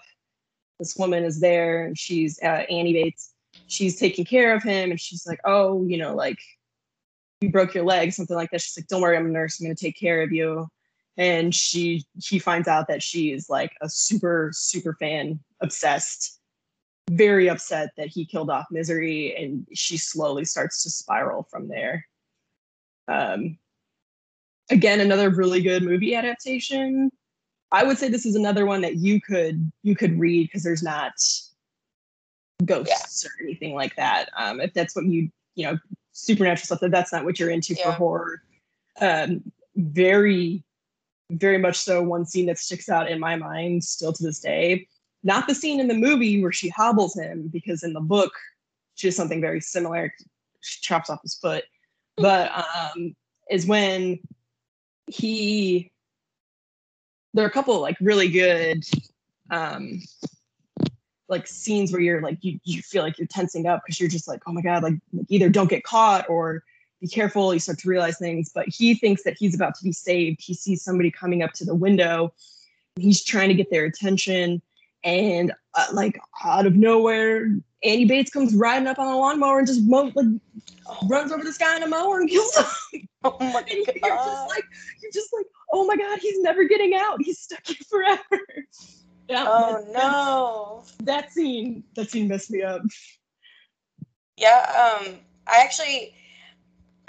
[0.80, 3.34] This woman is there, and she's uh, Annie Bates.
[3.67, 6.38] She's taking care of him, and she's like, "Oh, you know, like
[7.41, 9.60] you broke your leg, something like that." She's like, "Don't worry, I'm a nurse.
[9.60, 10.67] I'm going to take care of you."
[11.17, 16.39] And she he finds out that she is like a super super fan, obsessed,
[17.10, 22.06] very upset that he killed off Misery, and she slowly starts to spiral from there.
[23.08, 23.58] Um,
[24.70, 27.12] again, another really good movie adaptation.
[27.72, 30.84] I would say this is another one that you could you could read because there's
[30.84, 31.13] not
[32.65, 33.30] ghosts yeah.
[33.30, 34.30] or anything like that.
[34.38, 35.78] Um, if that's what you you know
[36.13, 37.86] supernatural stuff, that that's not what you're into yeah.
[37.86, 38.41] for horror.
[39.02, 40.63] Um, very,
[41.30, 42.02] very much so.
[42.02, 44.88] One scene that sticks out in my mind still to this day.
[45.24, 48.32] Not the scene in the movie where she hobbles him, because in the book
[48.96, 50.13] she does something very similar.
[50.62, 51.63] She chops off his foot
[52.17, 52.51] but
[52.95, 53.15] um,
[53.49, 54.19] is when
[55.08, 55.91] he
[57.34, 58.84] there are a couple like really good
[59.51, 60.01] um
[61.30, 64.27] like scenes where you're like you, you feel like you're tensing up because you're just
[64.27, 66.63] like oh my god like, like either don't get caught or
[67.01, 68.49] be careful you start to realize things.
[68.53, 70.41] But he thinks that he's about to be saved.
[70.41, 72.34] He sees somebody coming up to the window.
[72.95, 74.62] He's trying to get their attention
[75.08, 77.48] and uh, like out of nowhere
[77.84, 80.26] Annie Bates comes riding up on a lawnmower and just mow, like
[81.10, 83.08] runs over this guy in a mower and kills him.
[83.24, 83.67] Oh my god!
[83.70, 84.63] You're just like
[85.02, 87.22] you're just like oh my god, he's never getting out.
[87.22, 88.22] He's stuck here forever.
[89.30, 89.43] Yeah.
[89.46, 90.84] Oh that, no.
[91.04, 92.82] That scene, that scene messed me up.
[94.38, 94.96] Yeah.
[95.06, 95.17] Um.
[95.46, 96.15] I actually,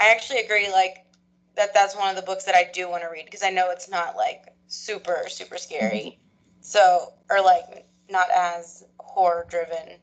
[0.00, 0.68] I actually agree.
[0.72, 1.06] Like
[1.54, 1.74] that.
[1.74, 3.88] That's one of the books that I do want to read because I know it's
[3.88, 6.18] not like super super scary.
[6.60, 9.98] so or like not as horror driven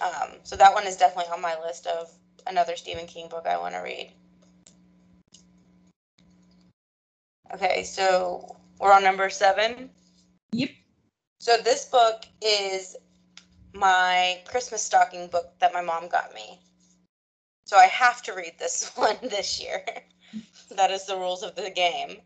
[0.00, 2.12] um, so that one is definitely on my list of
[2.46, 4.12] another Stephen King book I want to read.
[7.52, 9.90] Okay, so we're on number seven.
[10.52, 10.70] Yep.
[11.40, 12.96] So this book is
[13.72, 16.60] my Christmas stocking book that my mom got me.
[17.64, 19.84] So I have to read this one this year.
[20.76, 22.18] that is the rules of the game.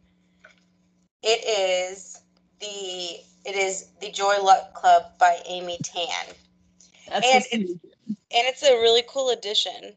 [1.22, 2.22] It is
[2.60, 6.34] the it is the Joy Luck Club by Amy Tan.
[7.08, 9.94] That's and it's, and it's a really cool edition.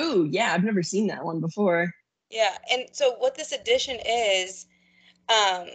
[0.00, 1.92] Ooh, yeah, I've never seen that one before.
[2.30, 4.66] Yeah, and so what this edition is,
[5.28, 5.68] um,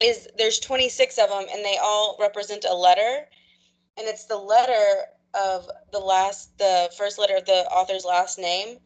[0.00, 3.26] is there's 26 of them, and they all represent a letter,
[3.96, 8.78] and it's the letter of the last, the first letter of the author's last name.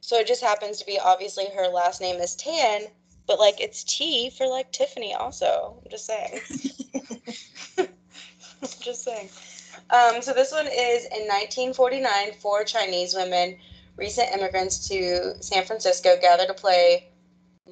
[0.00, 2.82] So it just happens to be obviously her last name is Tan,
[3.30, 5.76] but like it's T for like Tiffany also.
[5.84, 6.40] I'm just saying.
[8.80, 9.28] just saying.
[9.90, 13.56] Um, so this one is in 1949, four Chinese women,
[13.96, 17.06] recent immigrants to San Francisco, gather to play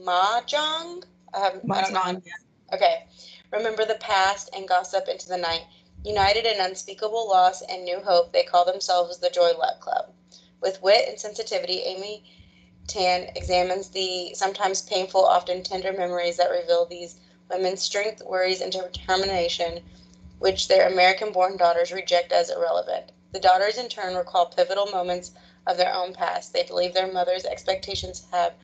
[0.01, 1.03] mahjong.
[1.35, 1.73] I have mahjong.
[1.73, 2.23] I don't know.
[2.73, 3.07] Okay.
[3.53, 5.65] Remember the past and gossip into the night.
[6.05, 10.13] United in unspeakable loss and new hope, they call themselves the Joy Luck Club.
[10.61, 12.23] With wit and sensitivity, Amy
[12.89, 17.17] Tan examines the sometimes painful, often tender memories that reveal these
[17.51, 19.85] women's strength, worries, and determination
[20.39, 23.13] which their American born daughters reject as irrelevant.
[23.33, 25.33] The daughters, in turn, recall pivotal moments
[25.67, 26.55] of their own past.
[26.55, 28.55] They believe their mother's expectations have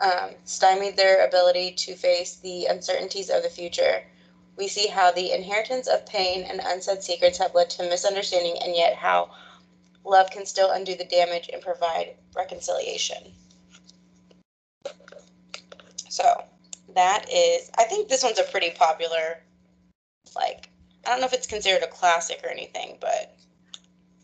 [0.00, 4.04] um, stymied their ability to face the uncertainties of the future.
[4.56, 8.76] We see how the inheritance of pain and unsaid secrets have led to misunderstanding, and
[8.76, 9.30] yet how
[10.04, 13.34] love can still undo the damage and provide reconciliation.
[16.16, 16.42] So,
[16.94, 19.42] that is, I think this one's a pretty popular,
[20.34, 20.70] like,
[21.04, 23.36] I don't know if it's considered a classic or anything, but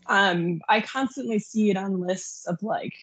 [0.07, 2.95] um, I constantly see it on lists of like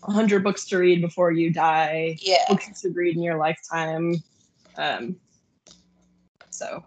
[0.00, 2.16] 100 books to read before you die.
[2.22, 2.46] Yeah.
[2.48, 4.16] Books to read in your lifetime.
[4.78, 5.16] Um,
[6.48, 6.82] so.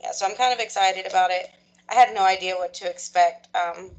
[0.00, 1.50] Yeah, so I'm kind of excited about it.
[1.88, 3.48] I had no idea what to expect.
[3.56, 3.90] Um,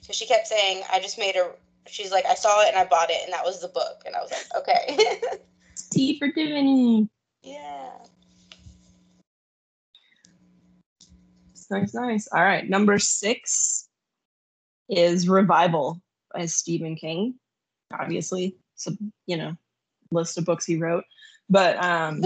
[0.00, 1.52] so she kept saying, I just made a,
[1.86, 4.02] she's like, I saw it and I bought it, and that was the book.
[4.06, 5.20] And I was like, okay.
[5.90, 7.08] T for Tiffany.
[7.42, 7.90] Yeah.
[11.70, 12.28] nice, nice.
[12.32, 13.88] All right, number six
[14.88, 16.00] is Revival
[16.34, 17.34] by Stephen King.
[17.92, 18.92] Obviously, so
[19.26, 19.56] you know,
[20.10, 21.04] list of books he wrote,
[21.48, 22.22] but um,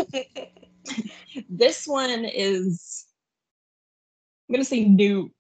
[1.48, 3.06] this one is
[4.48, 5.30] I'm gonna say new,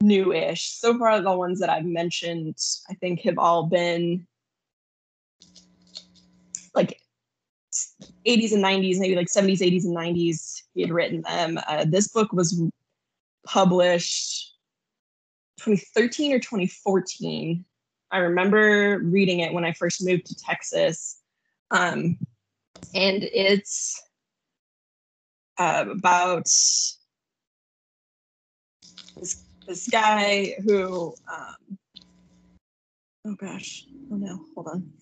[0.00, 0.70] new-ish.
[0.70, 2.56] So far, the ones that I've mentioned,
[2.88, 4.26] I think, have all been
[6.74, 7.00] like
[8.26, 10.62] 80s and 90s, maybe like 70s, 80s, and 90s.
[10.74, 11.58] He had written them.
[11.68, 12.60] Uh, this book was
[13.46, 14.54] published
[15.58, 17.64] 2013 or 2014.
[18.10, 21.20] I remember reading it when I first moved to Texas.
[21.70, 22.18] Um,
[22.94, 24.00] and it's
[25.58, 26.46] uh, about
[29.68, 31.78] this, guy who, um,
[33.26, 34.92] oh gosh, oh no, hold on.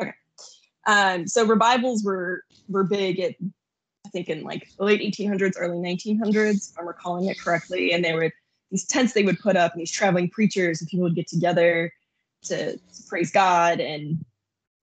[0.00, 0.12] Okay.
[0.86, 3.34] Um, so revivals were were big at
[4.06, 7.92] I think in like the late 1800s, early 1900s, if I'm recalling it correctly.
[7.92, 8.32] And they were
[8.70, 11.92] these tents they would put up, and these traveling preachers and people would get together
[12.44, 13.80] to, to praise God.
[13.80, 14.24] And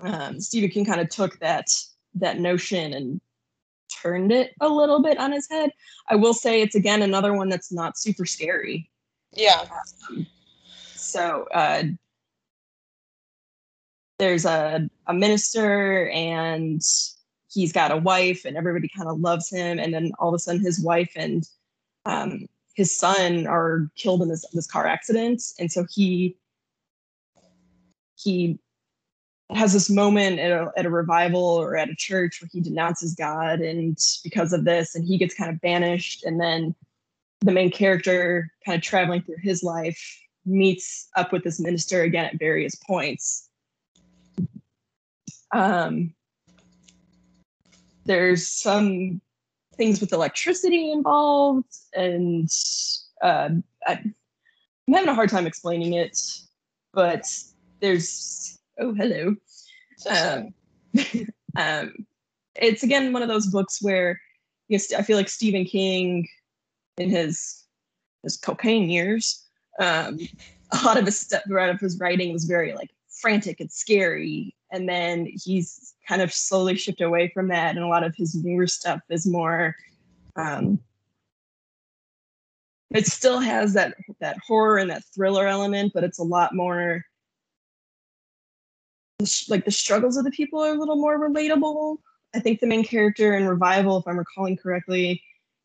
[0.01, 1.67] um, Stephen King kind of took that
[2.15, 3.21] that notion and
[4.01, 5.71] turned it a little bit on his head.
[6.10, 8.89] I will say it's again another one that's not super scary.
[9.32, 9.65] Yeah.
[10.10, 10.27] Um,
[10.95, 11.84] so uh,
[14.19, 16.82] there's a, a minister and
[17.51, 20.39] he's got a wife and everybody kind of loves him and then all of a
[20.39, 21.47] sudden his wife and
[22.06, 26.36] um, his son are killed in this this car accident and so he
[28.15, 28.58] he
[29.55, 33.15] has this moment at a, at a revival or at a church where he denounces
[33.15, 36.23] God and because of this and he gets kind of banished.
[36.23, 36.75] And then
[37.41, 39.99] the main character kind of traveling through his life
[40.45, 43.49] meets up with this minister again at various points.
[45.51, 46.13] Um,
[48.05, 49.21] there's some
[49.75, 52.49] things with electricity involved, and
[53.21, 53.49] uh,
[53.87, 56.19] I, I'm having a hard time explaining it,
[56.93, 57.25] but
[57.79, 59.36] there's oh hello.
[60.09, 60.53] Um,
[61.57, 61.93] um,
[62.55, 64.19] it's again one of those books where
[64.67, 66.27] yes, I feel like Stephen King,
[66.97, 67.63] in his
[68.23, 69.45] his cocaine years,
[69.79, 70.19] um,
[70.71, 73.71] a lot of his stuff, a lot of his writing was very like frantic and
[73.71, 78.15] scary, and then he's kind of slowly shifted away from that and a lot of
[78.15, 79.75] his newer stuff is more
[80.36, 80.79] um
[82.91, 87.05] it still has that that horror and that thriller element but it's a lot more
[89.49, 91.97] like the struggles of the people are a little more relatable
[92.33, 95.21] i think the main character in revival if i'm recalling correctly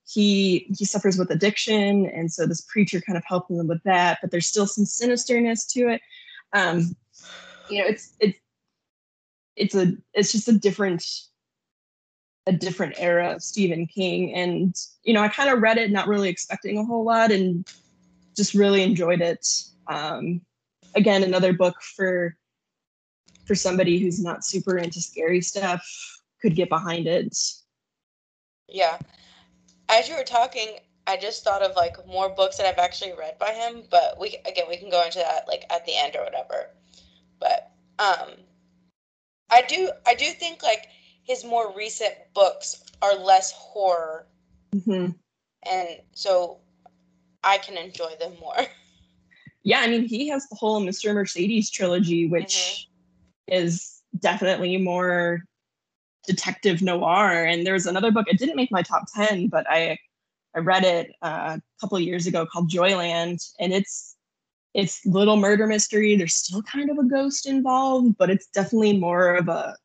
[0.07, 4.19] he he suffers with addiction and so this preacher kind of helping him with that
[4.21, 6.01] but there's still some sinisterness to it
[6.53, 6.97] um
[7.69, 8.39] you know it's it's
[9.57, 11.05] it's a it's just a different
[12.49, 14.35] a different era of Stephen King.
[14.35, 17.67] And, you know, I kind of read it not really expecting a whole lot and
[18.35, 19.47] just really enjoyed it.
[19.87, 20.41] Um,
[20.95, 22.35] again, another book for
[23.49, 25.83] for somebody who's not super into scary stuff
[26.41, 27.37] could get behind it.
[28.69, 28.99] Yeah.
[29.89, 33.39] As you were talking, I just thought of like more books that I've actually read
[33.39, 36.23] by him, but we again we can go into that like at the end or
[36.23, 36.71] whatever.
[37.41, 38.35] But um
[39.51, 40.89] I do I do think like
[41.23, 44.27] his more recent books are less horror,
[44.75, 45.13] mm-hmm.
[45.71, 46.59] and so
[47.43, 48.59] I can enjoy them more.
[49.65, 51.13] Yeah, I mean he has the whole Mr.
[51.13, 52.88] Mercedes trilogy, which mm-hmm.
[53.49, 55.45] Is definitely more
[56.27, 57.45] detective noir.
[57.45, 58.27] And there's another book.
[58.29, 59.99] It didn't make my top ten, but I
[60.55, 64.17] I read it uh, a couple years ago called Joyland, and it's
[64.75, 66.17] it's little murder mystery.
[66.17, 69.77] There's still kind of a ghost involved, but it's definitely more of a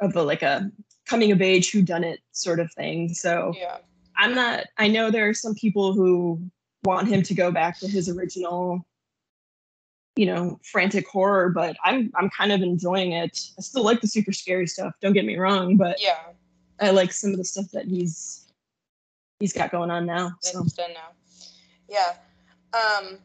[0.00, 0.70] of a like a
[1.06, 3.14] coming of age who done it sort of thing.
[3.14, 3.78] So yeah.
[4.16, 6.40] I'm not I know there are some people who
[6.84, 8.86] want him to go back to his original
[10.16, 14.06] you know frantic horror but i'm i'm kind of enjoying it i still like the
[14.06, 16.18] super scary stuff don't get me wrong but yeah
[16.80, 18.46] i like some of the stuff that he's
[19.40, 20.64] he's got going on now so.
[20.76, 21.10] done now
[21.88, 22.14] yeah
[22.72, 23.18] um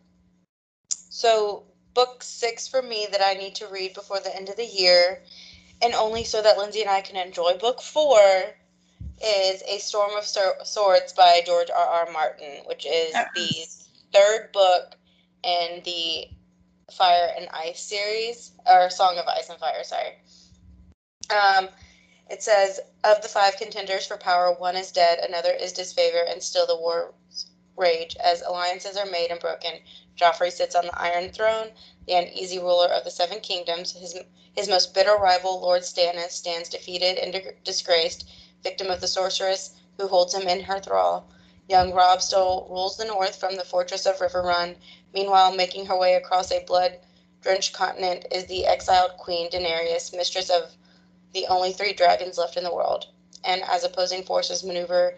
[1.20, 4.66] so, book six for me that I need to read before the end of the
[4.66, 5.22] year,
[5.82, 8.20] and only so that Lindsay and I can enjoy book four,
[9.22, 11.86] is A Storm of Swords by George R.
[11.86, 12.12] R.
[12.14, 13.68] Martin, which is the
[14.14, 14.96] third book
[15.44, 16.30] in the
[16.92, 20.18] Fire and Ice series, or Song of Ice and Fire, sorry.
[21.30, 21.70] Um,
[22.30, 26.42] it says, Of the five contenders for power, one is dead, another is disfavor, and
[26.44, 27.14] still the wars
[27.76, 29.80] rage as alliances are made and broken.
[30.16, 31.72] Joffrey sits on the Iron Throne,
[32.06, 33.94] the uneasy ruler of the Seven Kingdoms.
[33.94, 34.16] His,
[34.56, 38.30] his most bitter rival, Lord Stannis, stands defeated and disgraced,
[38.62, 41.30] victim of the sorceress who holds him in her thrall.
[41.70, 44.76] Young Robb still rules the north from the fortress of Riverrun.
[45.14, 47.00] Meanwhile, making her way across a blood
[47.42, 50.76] drenched continent is the exiled queen Daenerys, mistress of
[51.32, 53.06] the only three dragons left in the world.
[53.44, 55.16] And as opposing forces maneuver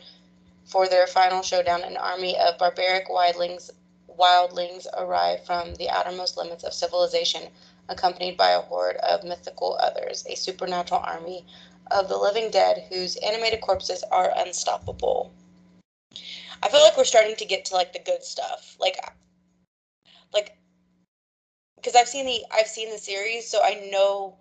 [0.65, 3.71] for their final showdown, an army of barbaric wildlings
[4.09, 7.49] wildlings arrive from the outermost limits of civilization,
[7.87, 11.45] accompanied by a horde of mythical others, a supernatural army
[11.89, 15.31] of the living dead whose animated corpses are unstoppable.
[16.63, 18.75] I feel like we're starting to get to like the good stuff.
[18.79, 18.97] Like
[20.33, 20.57] like
[21.75, 24.37] because I've seen the I've seen the series, so I know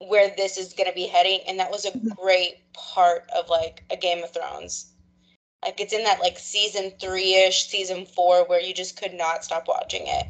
[0.00, 2.16] where this is going to be heading, and that was a Mhm.
[2.16, 4.92] great part of like a Game of Thrones.
[5.62, 9.44] Like it's in that like season three ish, season four, where you just could not
[9.44, 10.26] stop watching it.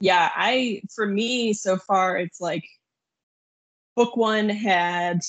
[0.00, 2.64] Yeah, I for me so far it's like
[3.94, 5.20] book one had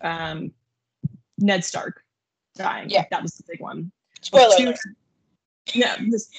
[0.00, 0.52] um
[1.38, 2.02] Ned Stark
[2.56, 2.90] dying.
[2.90, 3.06] Yeah.
[3.10, 3.92] That was the big one.
[4.20, 4.78] Spoiler two- alert.
[5.74, 6.30] Yeah, this,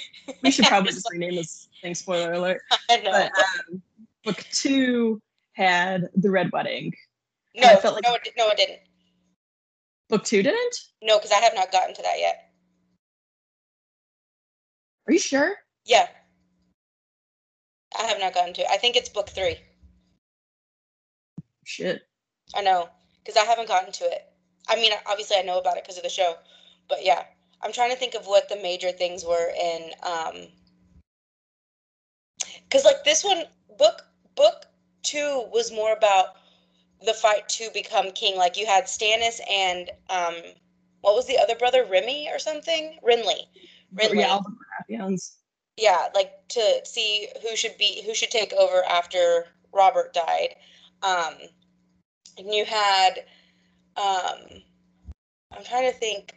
[0.41, 2.61] we should probably just rename this thing spoiler alert.
[2.89, 3.11] I know.
[3.11, 3.81] But um,
[4.25, 5.21] book two
[5.53, 6.93] had the Red Wedding.
[7.55, 8.79] no, I felt like- no, it, no, it didn't.
[10.09, 10.75] Book two didn't?
[11.01, 12.49] No, because I have not gotten to that yet.
[15.07, 15.55] Are you sure?
[15.85, 16.07] Yeah,
[17.97, 18.61] I have not gotten to.
[18.61, 18.67] it.
[18.69, 19.57] I think it's book three.
[21.63, 22.01] Shit.
[22.55, 22.89] I know,
[23.23, 24.25] because I haven't gotten to it.
[24.67, 26.35] I mean, obviously, I know about it because of the show,
[26.89, 27.23] but yeah,
[27.63, 29.91] I'm trying to think of what the major things were in.
[30.03, 30.47] um
[32.63, 33.43] Because like this one,
[33.77, 34.03] book
[34.35, 34.65] book
[35.03, 36.35] two was more about
[37.05, 38.37] the fight to become king.
[38.37, 40.35] Like you had Stannis and um,
[41.01, 42.97] what was the other brother, Remy or something?
[43.03, 43.47] Renly.
[43.95, 44.19] Renly.
[44.21, 44.39] Yeah,
[44.89, 45.35] Baratheons.
[45.77, 50.55] yeah like to see who should be who should take over after robert died
[51.03, 51.33] um
[52.37, 53.25] and you had
[53.97, 54.61] um
[55.51, 56.33] i'm trying to think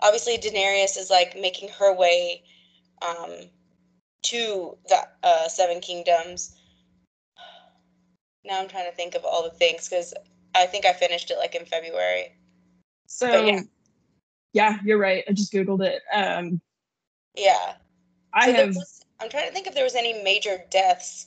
[0.00, 2.42] obviously daenerys is like making her way
[3.02, 3.32] um
[4.22, 6.56] to the uh seven kingdoms
[8.44, 10.14] now i'm trying to think of all the things because
[10.54, 12.32] i think i finished it like in february
[13.06, 13.60] So But yeah.
[14.52, 14.78] yeah.
[14.84, 15.24] you're right.
[15.28, 16.02] I just Googled it.
[16.12, 16.60] Um
[17.36, 17.74] yeah
[18.32, 21.26] I So have was- I'm trying to think if there was any major deaths,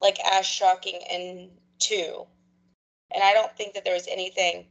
[0.00, 2.24] like as shocking in two,
[3.12, 4.66] and I don't think that there was anything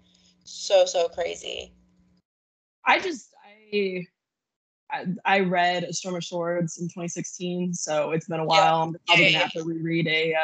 [0.45, 1.73] so so crazy.
[2.85, 3.29] I just
[3.71, 4.05] I
[4.91, 8.81] I, I read A Storm of Swords in 2016, so it's been a while.
[8.83, 10.35] I'm probably gonna have to reread a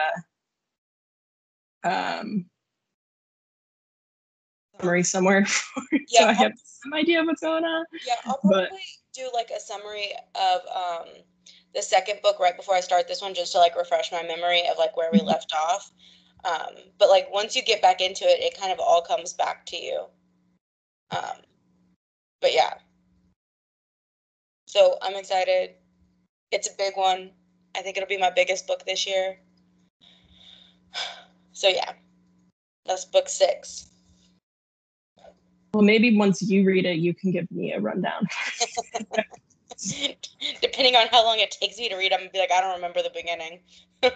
[1.84, 2.46] uh, um
[4.80, 7.86] summary somewhere, so Yeah, I I'll- have some idea of what's going on.
[8.06, 8.84] Yeah, I'll But- probably
[9.14, 11.08] do like a summary of um
[11.74, 14.62] the second book right before I start this one, just to like refresh my memory
[14.68, 15.26] of like where we Mhm.
[15.26, 15.92] left off.
[16.46, 19.66] Um, but like once you get back into it, it kind of all comes back
[19.68, 20.06] to you.
[21.12, 21.42] Um,
[22.42, 22.74] but yeah.
[24.68, 25.72] So I'm excited.
[26.52, 27.32] It's a big one.
[27.76, 29.38] I think it'll be my biggest book this year.
[31.54, 31.94] So yeah,
[32.86, 33.88] that's book six.
[35.74, 38.28] Well, maybe once you read it, you can give me a rundown.
[40.62, 42.76] Depending on how long it takes me to read, I'm gonna be like, I don't
[42.76, 43.62] remember the beginning.
[44.02, 44.14] but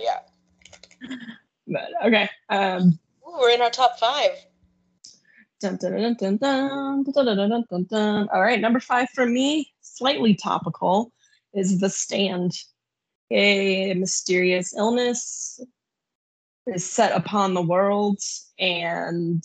[0.00, 0.20] yeah,
[1.66, 2.28] But okay.
[2.48, 4.32] Um, Ooh, we're in our top five.
[8.32, 11.12] All right, number five for me, slightly topical,
[11.54, 12.52] is The Stand.
[13.30, 15.60] A mysterious illness
[16.66, 18.20] is set upon the world,
[18.58, 19.42] and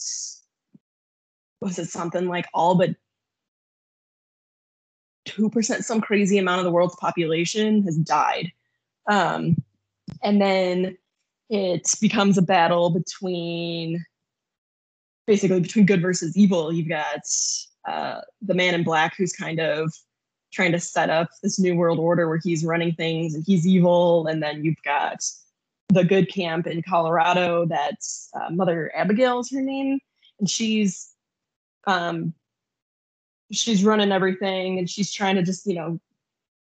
[1.62, 2.96] was it something like all but
[5.28, 8.52] 2%, some crazy amount of the world's population has died.
[9.10, 9.58] Um,
[10.24, 10.98] and then
[11.50, 14.04] it becomes a battle between
[15.30, 16.74] basically between good versus evil.
[16.74, 17.22] You've got
[17.88, 19.94] uh, the man in black who's kind of
[20.52, 24.26] trying to set up this new world order where he's running things and he's evil.
[24.26, 25.24] And then you've got
[25.90, 30.00] the good camp in Colorado that's uh, Mother Abigail is her name.
[30.40, 31.12] And she's
[31.86, 32.34] um,
[33.52, 36.00] she's running everything and she's trying to just, you know,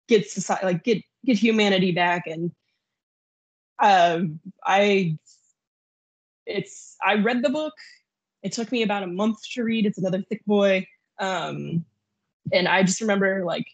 [0.08, 2.50] get society like get get humanity back and
[3.80, 5.18] um I
[6.46, 7.74] it's I read the book.
[8.46, 9.86] It took me about a month to read.
[9.86, 10.86] It's another thick boy.
[11.18, 11.84] Um
[12.52, 13.66] and I just remember like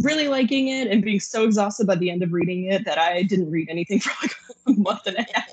[0.00, 3.24] really liking it and being so exhausted by the end of reading it that I
[3.24, 4.36] didn't read anything for like
[4.68, 5.50] a month and a half.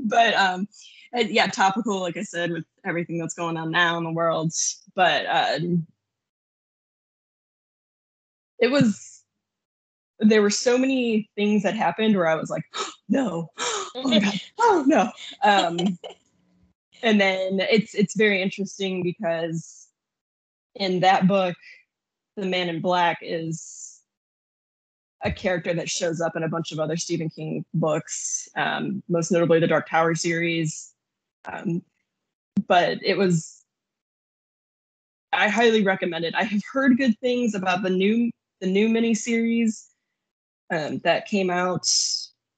[0.00, 0.68] but um
[1.14, 4.52] and yeah, topical, like I said, with everything that's going on now in the world.
[4.94, 5.86] But um
[8.58, 9.24] it was
[10.18, 12.64] there were so many things that happened where I was like,
[13.08, 15.10] no, oh god, oh no.
[15.42, 15.98] Um,
[17.02, 19.88] and then it's it's very interesting because
[20.74, 21.56] in that book,
[22.36, 24.00] the Man in Black is
[25.22, 29.30] a character that shows up in a bunch of other Stephen King books, um, most
[29.30, 30.94] notably the Dark Tower series.
[31.44, 31.82] Um,
[32.66, 33.62] but it was
[35.32, 36.34] I highly recommend it.
[36.34, 38.30] I have heard good things about the new
[38.60, 39.86] the new miniseries
[40.70, 41.86] um, that came out.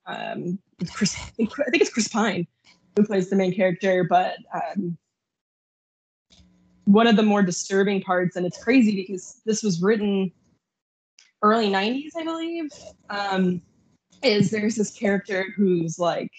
[0.07, 0.59] Um,
[0.93, 2.47] Chris, I think it's Chris Pine
[2.97, 4.97] who plays the main character, but um,
[6.84, 10.30] one of the more disturbing parts, and it's crazy because this was written
[11.43, 12.70] early 90s, I believe,
[13.11, 13.62] um,
[14.22, 16.30] is there's this character who's like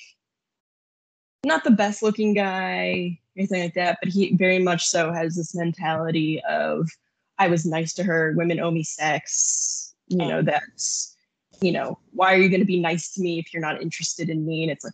[1.45, 5.55] not the best looking guy, anything like that, but he very much so has this
[5.55, 6.89] mentality of
[7.39, 11.12] I was nice to her, women owe me sex, you know, that's
[11.63, 14.29] you know, why are you going to be nice to me if you're not interested
[14.29, 14.63] in me?
[14.63, 14.93] And it's like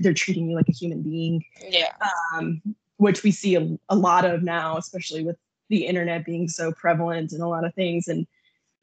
[0.00, 1.44] they're treating you like a human being.
[1.60, 1.92] Yeah.
[2.34, 2.62] Um,
[2.96, 5.36] which we see a, a lot of now, especially with
[5.68, 8.08] the internet being so prevalent and a lot of things.
[8.08, 8.26] And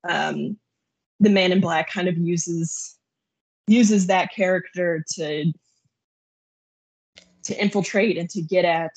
[0.08, 0.58] um,
[1.20, 2.98] the man in black kind of uses
[3.68, 5.52] uses that character to
[7.44, 8.96] to infiltrate and to get at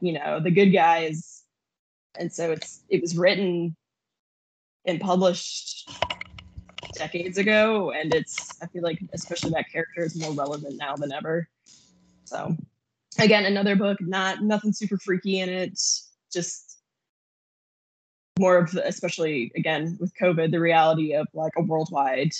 [0.00, 1.42] you know the good guys
[2.18, 3.76] and so it's it was written
[4.86, 5.90] and published
[6.94, 11.12] decades ago and it's i feel like especially that character is more relevant now than
[11.12, 11.48] ever
[12.24, 12.56] so
[13.18, 15.78] again another book not nothing super freaky in it
[16.32, 16.80] just
[18.38, 22.32] more of especially again with covid the reality of like a worldwide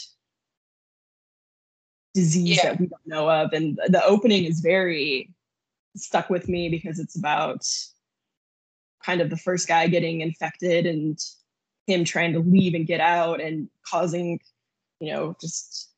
[2.14, 2.70] disease yeah.
[2.70, 5.32] that we don't know of and the opening is very
[5.96, 7.64] stuck with me because it's about
[9.04, 11.18] kind of the first guy getting infected and
[11.86, 14.40] him trying to leave and get out and causing
[15.00, 15.90] you know just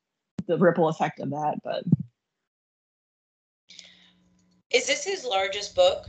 [0.46, 1.84] the ripple effect of that but.
[4.72, 6.06] Is this his largest book?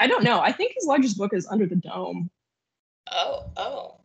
[0.00, 0.40] I don't know.
[0.40, 2.30] I think his largest book is under the dome.
[3.12, 4.00] Oh oh.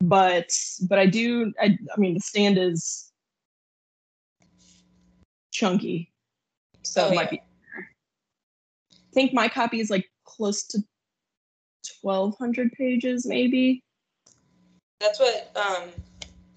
[0.00, 0.50] But
[0.88, 3.12] but i do i, I mean the stand is
[5.52, 6.12] chunky.
[6.82, 7.30] So oh, it might yeah.
[7.30, 7.42] be
[8.92, 10.78] i think my copy is like close to
[12.02, 13.82] 1200 pages maybe
[15.00, 15.90] that's what um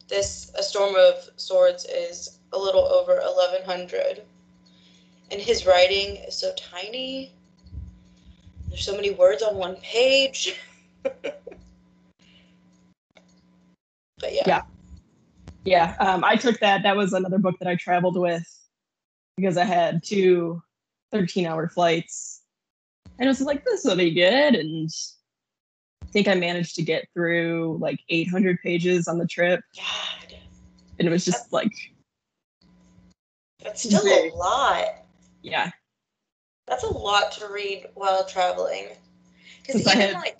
[0.08, 4.24] this a storm of swords is a little over 1100
[5.32, 7.32] and his writing is so tiny.
[8.68, 10.60] There's so many words on one page.
[14.22, 14.44] But yeah.
[14.46, 14.62] Yeah.
[15.64, 16.84] Yeah um, i took that.
[16.84, 18.44] That was another book that i traveled with
[19.38, 20.62] because i had two
[21.14, 22.42] 13 hour flights.
[23.18, 24.90] And it was like this will be good and
[26.12, 29.62] think I managed to get through like 800 pages on the trip.
[29.76, 30.36] God.
[30.98, 31.74] And it was just that's, like.
[33.64, 34.38] That's still a mhm.
[34.38, 34.86] lot.
[35.42, 35.72] Yeah.
[36.68, 38.90] That's a lot to read while traveling.
[39.62, 40.38] Because even had, like.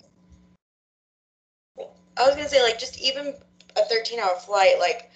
[1.78, 3.34] I was going to say, like, just even
[3.76, 5.10] a 13 hour flight, like.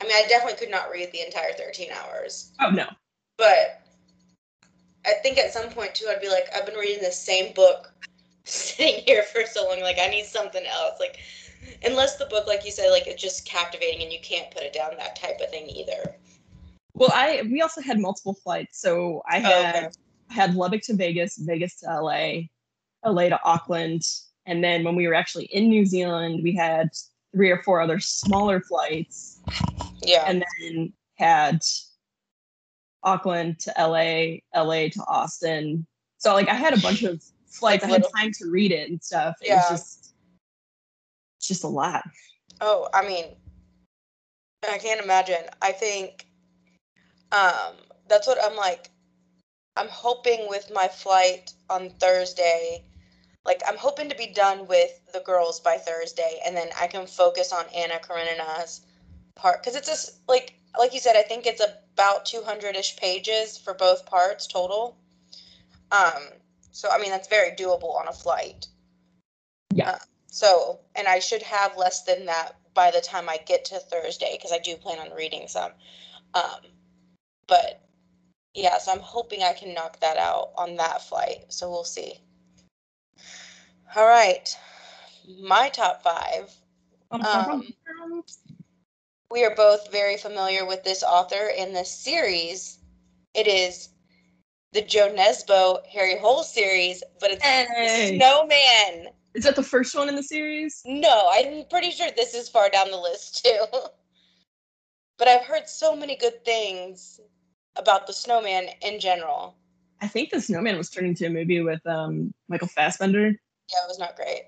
[0.00, 2.52] I mean, I definitely could not read the entire 13 hours.
[2.58, 2.86] Oh, no.
[3.36, 3.82] But
[5.06, 7.92] I think at some point, too, I'd be like, I've been reading the same book
[8.44, 9.80] sitting here for so long.
[9.80, 10.98] Like I need something else.
[11.00, 11.18] Like
[11.84, 14.72] unless the book, like you said, like it's just captivating and you can't put it
[14.72, 14.90] down.
[14.98, 16.16] That type of thing either.
[16.94, 18.80] Well, I we also had multiple flights.
[18.80, 19.88] So I oh, had oh, okay.
[20.28, 22.42] had Lubbock to Vegas, Vegas to LA,
[23.04, 24.02] LA to Auckland,
[24.46, 26.88] and then when we were actually in New Zealand, we had
[27.32, 29.40] three or four other smaller flights.
[30.02, 30.24] Yeah.
[30.26, 31.60] And then had
[33.02, 35.86] Auckland to LA, LA to Austin.
[36.18, 37.84] So like I had a bunch of flights.
[37.84, 39.36] I had time to read it and stuff.
[39.42, 39.56] It yeah.
[39.56, 40.14] was just
[41.38, 42.02] it's just a lot.
[42.60, 43.26] Oh, I mean,
[44.68, 45.42] I can't imagine.
[45.62, 46.26] I think
[47.32, 47.74] um
[48.08, 48.90] that's what I'm like
[49.76, 52.84] I'm hoping with my flight on Thursday
[53.44, 57.06] like I'm hoping to be done with the girls by Thursday and then I can
[57.06, 58.82] focus on Anna Karenina's
[59.36, 63.74] part cuz it's just like like you said I think it's about 200ish pages for
[63.74, 64.96] both parts total.
[65.92, 66.39] Um
[66.70, 68.66] so I mean that's very doable on a flight.
[69.72, 69.90] Yeah.
[69.90, 73.78] Uh, so and I should have less than that by the time I get to
[73.78, 75.72] Thursday because I do plan on reading some.
[76.34, 76.60] Um,
[77.46, 77.82] but
[78.54, 81.44] yeah, so I'm hoping I can knock that out on that flight.
[81.48, 82.14] So we'll see.
[83.94, 84.56] All right,
[85.40, 86.52] my top five.
[87.10, 87.72] Um,
[89.30, 92.78] we are both very familiar with this author in this series.
[93.34, 93.88] It is
[94.72, 98.16] the Jo Nesbø Harry Hole series, but it's hey.
[98.16, 99.12] Snowman.
[99.34, 100.82] Is that the first one in the series?
[100.84, 103.64] No, I'm pretty sure this is far down the list too.
[105.18, 107.20] but I've heard so many good things
[107.76, 109.56] about the Snowman in general.
[110.00, 113.26] I think the Snowman was turned into a movie with um, Michael Fassbender.
[113.26, 114.46] Yeah, it was not great.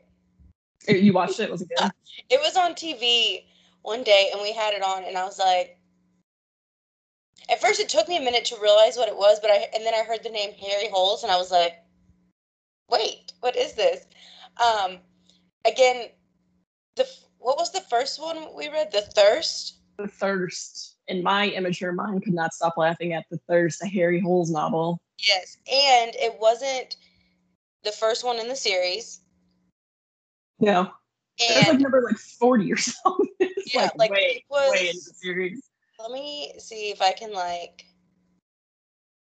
[0.89, 1.51] You watched it?
[1.51, 1.91] Was it good?
[2.29, 3.45] it was on TV
[3.83, 5.79] one day, and we had it on, and I was like,
[7.51, 9.85] at first, it took me a minute to realize what it was, but I and
[9.85, 11.75] then I heard the name Harry Holes, and I was like,
[12.91, 14.05] "Wait, what is this?"
[14.63, 14.99] Um,
[15.67, 16.09] again,
[16.97, 17.07] the
[17.39, 18.93] what was the first one we read?
[18.93, 19.79] The Thirst.
[19.99, 20.97] The Thirst.
[21.09, 25.01] In my immature mind, could not stop laughing at the Thirst, a Harry Holes novel.
[25.19, 26.97] Yes, and it wasn't.
[27.85, 29.21] the first one in the series.
[30.61, 30.93] No.
[31.39, 33.29] It was like number like 40 or something.
[33.41, 35.63] It's Yeah, like, like, way, it was- way into the series.
[36.03, 37.87] Let me see if I can like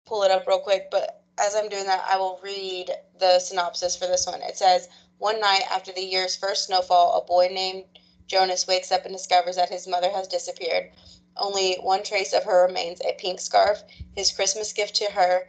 [0.08, 0.90] pull it up real quick.
[0.90, 4.42] But as I'm doing that, I will read the synopsis for this one.
[4.42, 7.86] It says, One night after the year's first snowfall, a boy named
[8.26, 10.92] Jonas wakes up and discovers that his mother has disappeared.
[11.38, 13.84] Only one trace of her remains a pink scarf,
[14.16, 15.48] his Christmas gift to her,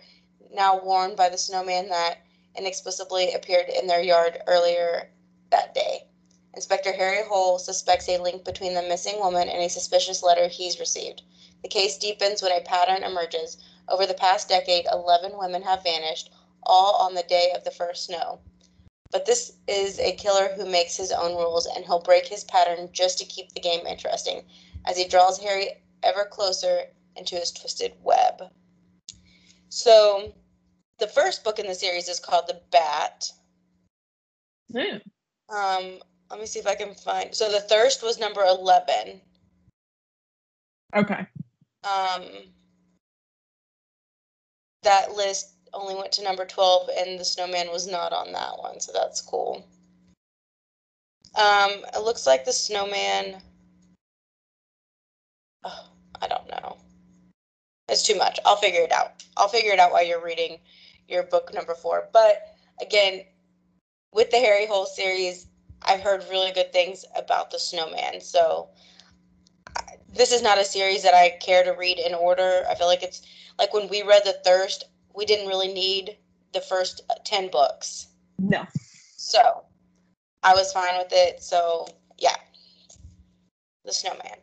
[0.52, 2.18] now worn by the snowman that
[2.56, 5.10] inexplicably appeared in their yard earlier
[5.50, 6.06] that day.
[6.54, 10.78] Inspector Harry Hole suspects a link between the missing woman and a suspicious letter he's
[10.78, 11.22] received.
[11.62, 13.56] The case deepens when a pattern emerges.
[13.88, 16.30] Over the past decade, 11 women have vanished,
[16.62, 18.40] all on the day of the first snow.
[19.10, 22.90] But this is a killer who makes his own rules, and he'll break his pattern
[22.92, 24.46] just to keep the game interesting
[24.84, 26.86] as he draws Harry ever closer
[27.16, 28.50] into his twisted web.
[29.68, 30.34] So,
[30.98, 33.32] the first book in the series is called The Bat.
[34.68, 34.98] Yeah.
[35.48, 36.00] Um,
[36.32, 37.32] let me see if I can find.
[37.32, 39.20] So, The Thirst was number 11.
[40.96, 41.26] Okay.
[41.84, 42.22] Um,
[44.82, 48.78] that list only went to number 12 and the snowman was not on that one
[48.78, 49.66] so that's cool
[51.34, 53.40] um it looks like the snowman
[55.64, 55.88] oh,
[56.20, 56.76] i don't know
[57.88, 60.58] it's too much i'll figure it out i'll figure it out while you're reading
[61.08, 63.24] your book number four but again
[64.12, 65.46] with the harry hole series
[65.86, 68.68] i've heard really good things about the snowman so
[70.14, 73.02] this is not a series that i care to read in order i feel like
[73.02, 73.22] it's
[73.58, 76.16] like when we read the thirst we didn't really need
[76.52, 78.08] the first uh, 10 books
[78.38, 78.66] No.
[79.16, 79.64] so
[80.42, 81.86] i was fine with it so
[82.18, 82.36] yeah
[83.84, 84.36] the snowman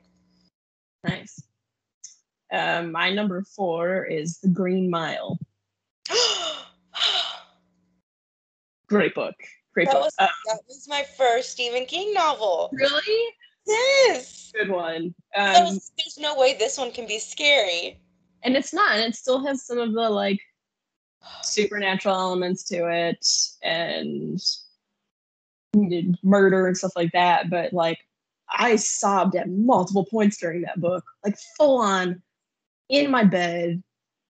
[1.04, 1.42] Nice.
[2.52, 5.40] Um, my number four is The Green Mile.
[8.88, 9.36] Great book.
[9.74, 10.04] Great that book.
[10.04, 13.34] was Uh, that was my first stephen king novel really?
[13.68, 15.14] yes Good one.
[15.36, 18.02] Um, there's no way this one can be scary
[18.44, 20.40] and it's not, and it still has some of the like
[21.44, 23.26] supernatural elements to it
[23.64, 24.42] and
[26.24, 27.50] murder and stuff like that.
[27.50, 28.00] But like,
[28.50, 32.22] I sobbed at multiple points during that book, like full on
[32.88, 33.84] in my bed,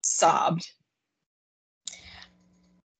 [0.03, 0.69] sobbed.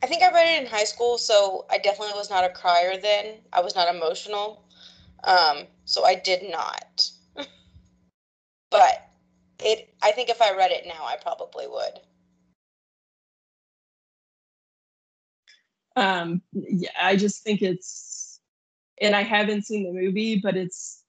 [0.05, 2.95] I think I read it in high school, so I definitely was not a crier
[2.95, 3.39] then.
[3.51, 4.63] I was not emotional.
[5.23, 7.09] Um, so I did not.
[8.69, 9.09] but
[9.57, 11.99] it I think if I read it now, I probably would.
[15.95, 18.41] Um, yeah, I just think it's,
[19.01, 21.01] and I haven't seen the movie, but it's,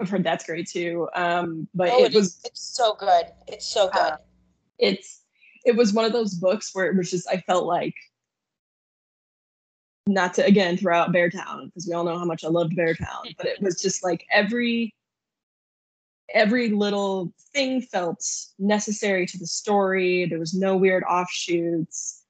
[0.00, 1.08] I've heard that's great too.
[1.14, 3.26] Um, but oh, it was, it's so good.
[3.46, 4.00] It's so good.
[4.00, 4.16] Uh,
[4.80, 5.19] it's
[5.64, 7.94] it was one of those books where it was just I felt like
[10.06, 13.36] not to again throw out Beartown because we all know how much I loved Beartown,
[13.36, 14.94] but it was just like every
[16.32, 18.24] every little thing felt
[18.58, 20.26] necessary to the story.
[20.26, 22.22] There was no weird offshoots.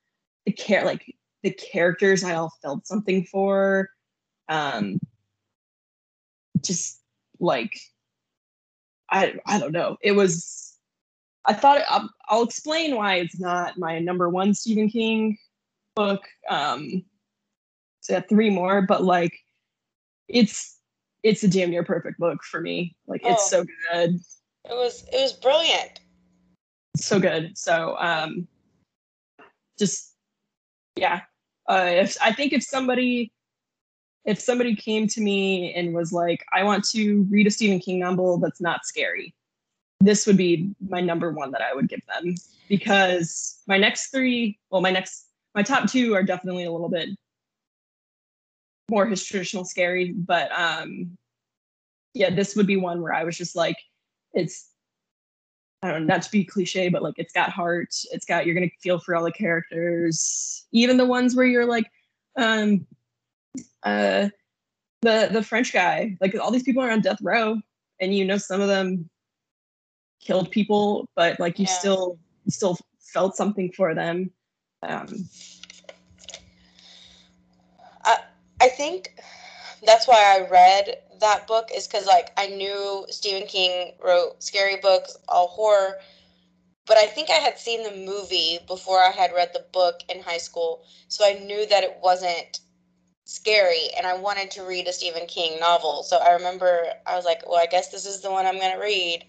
[0.47, 3.91] The care like the characters I all felt something for.
[4.49, 5.01] Um
[6.62, 7.01] just
[7.39, 7.78] like
[9.11, 9.97] I I don't know.
[10.03, 10.69] It was
[11.47, 15.38] I thought I'll, I'll explain why it's not my number one Stephen King
[15.97, 16.22] book.
[16.49, 17.05] Um,
[18.01, 19.32] so I have three more, but like,
[20.28, 20.78] it's
[21.22, 22.97] it's a damn near perfect book for me.
[23.07, 23.64] Like, it's Oh.
[23.64, 24.14] so good,
[24.68, 26.01] It was it was brilliant.
[26.97, 27.57] so good.
[27.57, 28.47] So, um,
[29.78, 30.14] just
[30.97, 31.22] yeah.
[31.68, 33.32] Uh, if I think if somebody
[34.26, 38.01] if somebody came to me and was like, I want to read a Stephen King
[38.01, 39.34] novel that's not scary,
[40.01, 42.34] this would be my number one that I would give them
[42.68, 47.11] because my next three, well, my next, my top two are definitely a little bit
[48.90, 51.16] more his traditional scary, but um,
[52.14, 53.76] yeah, this would be one where I was just like,
[54.32, 54.70] it's,
[55.82, 57.94] I don't know, not to be cliche, but like it's got heart.
[58.11, 61.90] It's got you're gonna feel for all the characters, even the ones where you're like,
[62.36, 62.86] um,
[63.82, 64.28] uh,
[65.01, 67.59] the the French guy, like all these people are on death row,
[67.98, 69.09] and you know some of them
[70.20, 71.78] killed people, but like you Yeah.
[71.78, 74.30] still you still felt something for them.
[74.82, 75.28] Um,
[78.60, 79.14] I think
[79.86, 84.76] that's why I read that book is because like I knew Stephen King wrote scary
[84.76, 85.98] books, all horror,
[86.86, 90.22] but I think I had seen the movie before I had read the book in
[90.22, 92.60] high school, so I knew that it wasn't
[93.24, 96.02] scary, and I wanted to read a Stephen King novel.
[96.02, 98.78] So I remember I was like, well, I guess this is the one I'm gonna
[98.80, 99.24] read,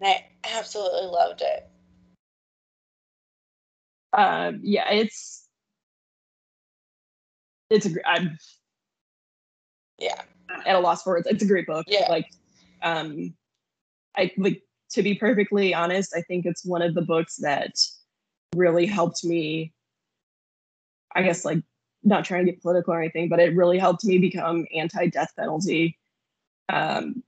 [0.00, 1.68] and I absolutely loved it.
[4.12, 5.46] uh, yeah, it's
[7.70, 8.38] it's a I'm
[9.98, 10.22] Yeah.
[10.64, 11.26] at a loss for words.
[11.26, 11.84] It's a great book.
[11.88, 12.06] Yeah.
[12.08, 12.26] Like,
[12.82, 13.34] um,
[14.16, 16.14] I like to be perfectly honest.
[16.16, 17.72] I think it's one of the books that
[18.56, 19.72] really helped me.
[21.14, 21.62] I guess like
[22.02, 25.98] not trying to get political or anything, but it really helped me become anti-death penalty.
[26.68, 27.22] Um,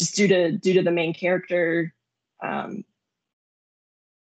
[0.00, 1.94] just due to due to the main character,
[2.42, 2.84] um,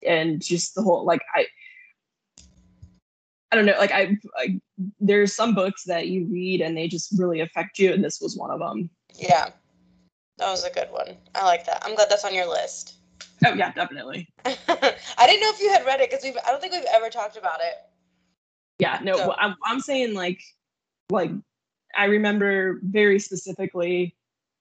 [0.06, 1.46] and just the whole like I.
[3.50, 4.60] I don't know, like I, I,
[5.00, 8.36] there's some books that you read and they just really affect you, and this was
[8.36, 8.90] one of them.
[9.16, 9.52] Yeah.
[10.38, 11.16] That was a good one.
[11.34, 11.82] I like that.
[11.86, 12.96] I'm glad that's on your list.
[13.46, 14.28] Oh yeah, definitely.
[14.46, 17.10] I didn't know if you had read it because we've I don't think we've ever
[17.10, 17.76] talked about it.
[18.80, 20.42] Yeah, no, So- I'm I'm saying like,
[21.10, 21.32] like,
[21.98, 24.14] I remember very specifically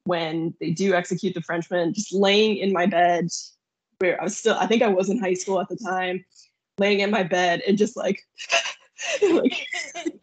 [0.07, 3.29] when they do execute the Frenchman, just laying in my bed,
[3.99, 6.25] where I was still, I think I was in high school at the time,
[6.79, 8.23] laying in my bed and just like,
[9.31, 9.67] like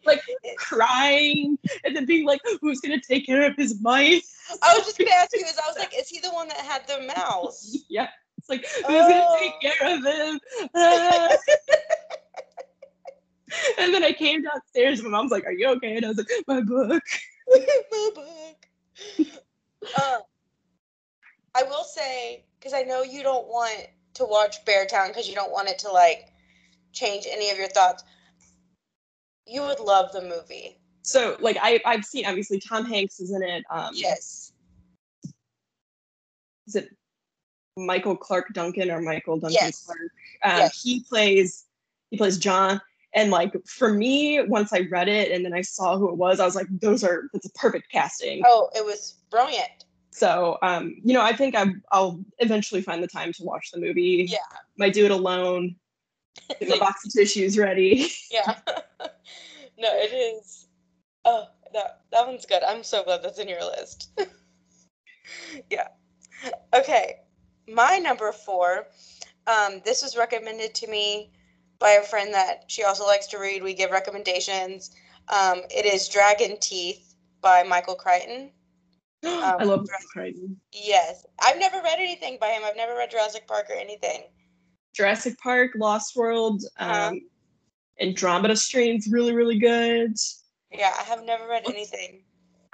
[0.04, 0.22] like
[0.56, 4.34] crying, and then being like, who's gonna take care of his mice?
[4.62, 6.58] I was just gonna ask you, is I was like, is he the one that
[6.58, 7.76] had the mouse?
[7.88, 8.08] Yeah,
[8.38, 9.36] it's like who's gonna oh.
[9.38, 9.60] take Oh.
[9.60, 10.40] care of him?
[13.78, 15.00] And then I came downstairs.
[15.02, 17.02] My mom's like, "Are you okay?" And I was like, "My book."
[17.48, 18.66] My book.
[19.96, 20.18] Uh,
[21.54, 25.52] I will say, because I know you don't want to watch Beartown because you don't
[25.52, 26.32] want it to like
[26.92, 28.04] change any of your thoughts.
[29.46, 30.78] You would love the movie.
[31.02, 33.64] So, like, I I've seen obviously Tom Hanks is in it.
[33.70, 34.52] Um, Yes.
[36.66, 36.96] Is it
[37.76, 39.84] Michael Clarke Duncan or Michael Duncan Yes.
[39.84, 40.00] Clarke?
[40.42, 40.82] Um, Yes.
[40.82, 41.66] He plays
[42.10, 42.80] he plays John.
[43.14, 46.40] And like for me, once I read it and then I saw who it was,
[46.40, 49.84] I was like, "Those are that's a perfect casting." Oh, it was brilliant.
[50.10, 53.80] So, um, you know, I think I, I'll eventually find the time to watch the
[53.80, 54.26] movie.
[54.28, 54.38] Yeah.
[54.78, 55.74] Might do it alone.
[56.60, 58.08] Get my box of tissues ready.
[58.30, 58.56] Yeah.
[59.76, 60.68] no, it is.
[61.24, 62.62] Oh, that that one's good.
[62.62, 64.10] I'm so glad that's in your list.
[65.70, 65.88] yeah.
[66.72, 67.16] Okay.
[67.68, 68.86] My number four.
[69.46, 71.32] Um, this was recommended to me
[71.84, 73.62] by a friend that she also likes to read.
[73.62, 74.92] We give recommendations.
[75.28, 78.50] Um, it is Dragon Teeth by Michael Crichton.
[79.22, 80.60] I love Jurassic- Michael Crichton.
[80.72, 81.26] Yes.
[81.42, 82.62] I've never read anything by him.
[82.64, 84.22] I've never read Jurassic Park or anything.
[84.94, 87.12] Jurassic Park, Lost World, um, Uh-huh.
[88.00, 90.16] Andromeda Strain's really, really good.
[90.72, 92.24] Yeah, I have never read anything.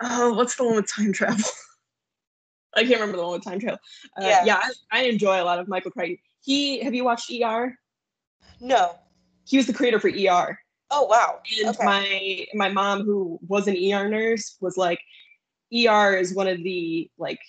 [0.00, 1.50] Oh, what's the one with time travel?
[2.76, 3.80] I can't remember the one with time travel.
[4.16, 4.44] Uh, Yeah.
[4.44, 6.18] yeah, I, I enjoy a lot of Michael Crichton.
[6.42, 7.76] He have you watched ER?
[8.60, 8.98] No.
[9.46, 10.58] He was the creator for ER.
[10.90, 11.40] Oh wow.
[11.60, 11.84] And Okay.
[11.84, 15.00] my my mom, who was an ER nurse, was like,
[15.72, 17.40] ER is one of the like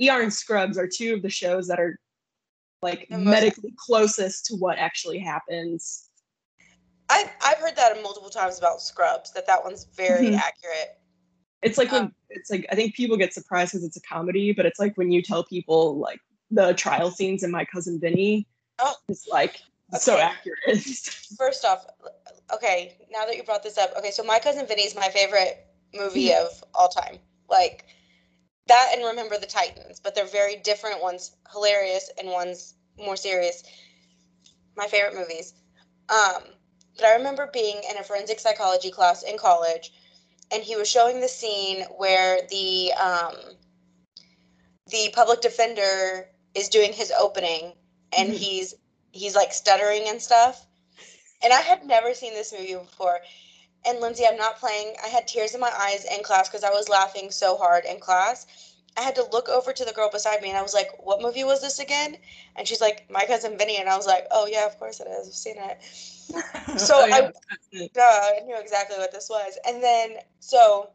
[0.00, 1.98] ER and Scrubs are two of the shows that are
[2.82, 6.08] like The most- medically closest to what actually happens.
[7.10, 9.32] I've I've heard that multiple times about Scrubs.
[9.32, 10.38] That that one's very Mhm.
[10.38, 10.98] accurate.
[11.62, 14.52] It's like when Um, it's like I think people get surprised because it's a comedy,
[14.52, 18.46] but it's like when you tell people like the trial scenes in My Cousin Vinny.
[18.78, 18.94] Oh.
[19.08, 19.60] It's like
[19.96, 20.56] so accurate.
[21.38, 21.86] First off,
[22.52, 25.66] okay, now that you brought this up, okay, so My Cousin Vinny is my favorite
[25.94, 27.18] movie of all time.
[27.48, 27.84] Like
[28.66, 31.02] that and Remember the Titans, but they're very different.
[31.02, 33.62] One's hilarious and one's more serious.
[34.76, 35.54] My favorite movies.
[36.08, 36.42] Um,
[36.96, 39.92] but I remember being in a forensic psychology class in college,
[40.52, 43.34] and he was showing the scene where the um,
[44.88, 47.74] the public defender is doing his opening,
[48.16, 48.36] and Mhm.
[48.36, 48.74] he's
[49.18, 50.66] he's like stuttering and stuff.
[51.42, 53.20] And I had never seen this movie before.
[53.86, 54.94] And Lindsay, I'm not playing.
[55.04, 58.00] I had tears in my eyes in class because I was laughing so hard in
[58.00, 58.46] class.
[58.96, 61.22] I had to look over to the girl beside me and I was like, What
[61.22, 62.16] movie was this again?
[62.56, 63.78] And she's like, My cousin Vinny.
[63.78, 65.28] And I was like, Oh, yeah, of course it is.
[65.28, 65.78] I've seen it.
[66.80, 67.30] So Oh, yeah,
[67.72, 69.58] I- Duh, I knew exactly what this was.
[69.66, 70.90] And then, so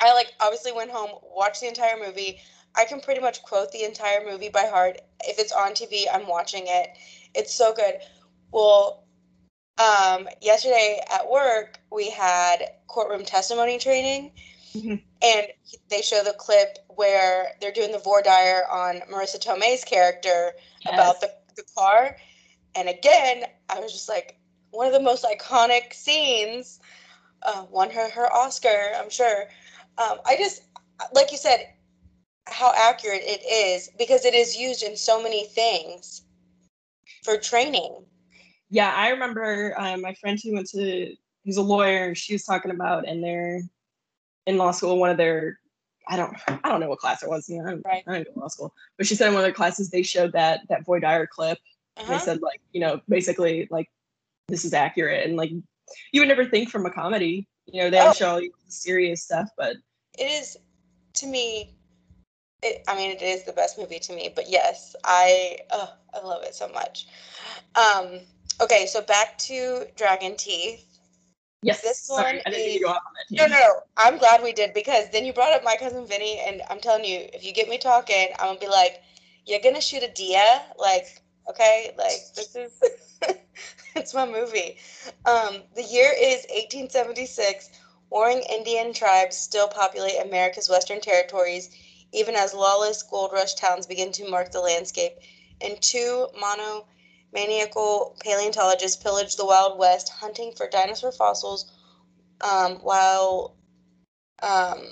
[0.00, 2.40] I like obviously went home, watched the entire movie.
[2.76, 5.00] I can pretty much quote the entire movie by heart.
[5.24, 6.88] If it's on TV, I'm watching it.
[7.34, 7.94] It's so good.
[8.52, 9.04] Well,
[9.78, 14.32] um, yesterday at work, we had courtroom testimony training,
[14.74, 15.02] Mhm.
[15.22, 15.46] and
[15.88, 20.54] they show the clip where they're doing the voir dire on Marisa Tomei's character
[20.86, 22.16] about the, the car.
[22.74, 24.36] And again, I was just like,
[24.70, 26.80] one of the most iconic scenes.
[27.42, 29.48] Uh, won her her Oscar, I'm sure.
[29.96, 30.62] Um, I just,
[31.14, 31.72] like you said,
[32.46, 36.22] how accurate it is because it is used in so many things
[37.24, 38.04] for training.
[38.70, 42.70] yeah, I remember um, my friend who went to he's a lawyer she was talking
[42.70, 43.62] about in their
[44.46, 45.58] in law school one of their
[46.08, 47.48] I don't I don't know what class it was.
[47.48, 48.02] You know, I, don't- Right.
[48.06, 50.02] I didn't go to law school, but she said in one of their classes they
[50.02, 51.58] showed that that voir dire clip.
[51.96, 52.12] Uh-huh.
[52.12, 53.88] they said like you know basically like
[54.48, 55.50] this is accurate and like
[56.12, 58.12] you would never think from a comedy You know, they oh.
[58.12, 59.76] show you serious stuff, but
[60.18, 60.56] it is
[61.14, 61.74] to me.
[62.62, 64.32] It, I mean, it is the best movie to me.
[64.34, 67.06] But yes, I oh, I love it so much.
[67.74, 68.20] Um,
[68.60, 70.86] okay, so back to Dragon Teeth.
[71.62, 71.82] Yes.
[71.82, 73.36] This Sorry, one I didn't is, go off on that.
[73.36, 73.74] No, no, no.
[73.96, 77.04] I'm glad we did because then you brought up my cousin Vinny, and I'm telling
[77.04, 79.02] you, if you get me talking, I'm gonna be like,
[79.46, 81.06] "You're gonna shoot a deer?" Like,
[81.48, 82.80] okay, like this is,
[83.94, 84.78] it's my movie.
[85.26, 87.70] Um, the year is 1876.
[88.08, 91.70] Warring Indian tribes still populate America's western territories,
[92.12, 95.12] even as lawless gold rush towns begin to mark the landscape.
[95.60, 96.86] And two mono
[97.32, 101.70] maniacal paleontologists pillage the Wild West, hunting for dinosaur fossils
[102.40, 103.56] um, while
[104.42, 104.84] um,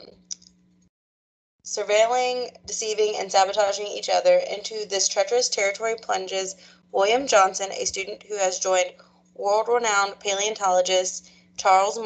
[1.64, 4.36] surveilling, deceiving, and sabotaging each other.
[4.36, 6.54] Into this treacherous territory plunges
[6.92, 8.92] William Johnson, a student who has joined
[9.34, 11.98] world renowned paleontologist Charles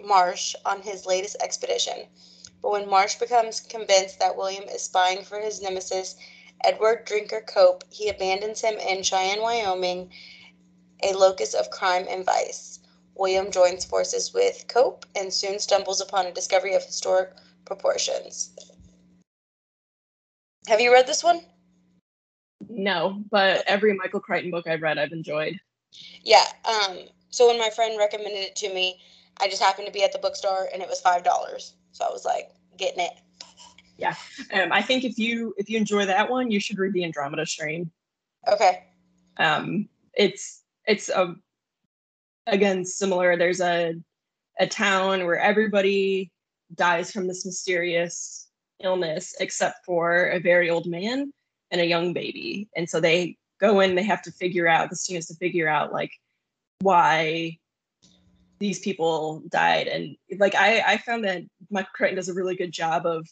[0.00, 2.08] Marsh on his latest expedition.
[2.62, 6.16] But when Marsh becomes convinced that William is spying for his nemesis
[6.64, 10.12] Edward Drinker Cope, he abandons him in Cheyenne, Wyoming,
[11.02, 12.78] a locus of crime and vice.
[13.14, 17.30] William joins forces with Cope and soon stumbles upon a discovery of historic
[17.64, 18.54] proportions.
[20.68, 21.42] Have you read this one?
[22.68, 25.58] No, but every Michael Crichton book I've read, I've enjoyed.
[26.22, 26.44] Yeah.
[26.64, 26.98] Um,
[27.30, 29.00] so when my friend recommended it to me,
[29.40, 31.74] I just happened to be at the bookstore and it was five dollars.
[31.92, 33.12] So I was like, getting it
[34.02, 34.14] yeah.
[34.52, 37.46] Um, I think if you if you enjoy that one, you should read the Andromeda
[37.46, 37.90] Strain.
[38.48, 38.84] Okay.
[39.36, 41.36] Um, it's it's a
[42.46, 43.36] again similar.
[43.36, 43.94] There's a
[44.58, 46.30] a town where everybody
[46.74, 48.48] dies from this mysterious
[48.82, 51.32] illness except for a very old man
[51.70, 53.94] and a young baby, and so they go in.
[53.94, 56.12] They have to figure out the students to figure out like
[56.80, 57.58] why
[58.62, 62.70] these people died and like i i found that michael crichton does a really good
[62.70, 63.26] job of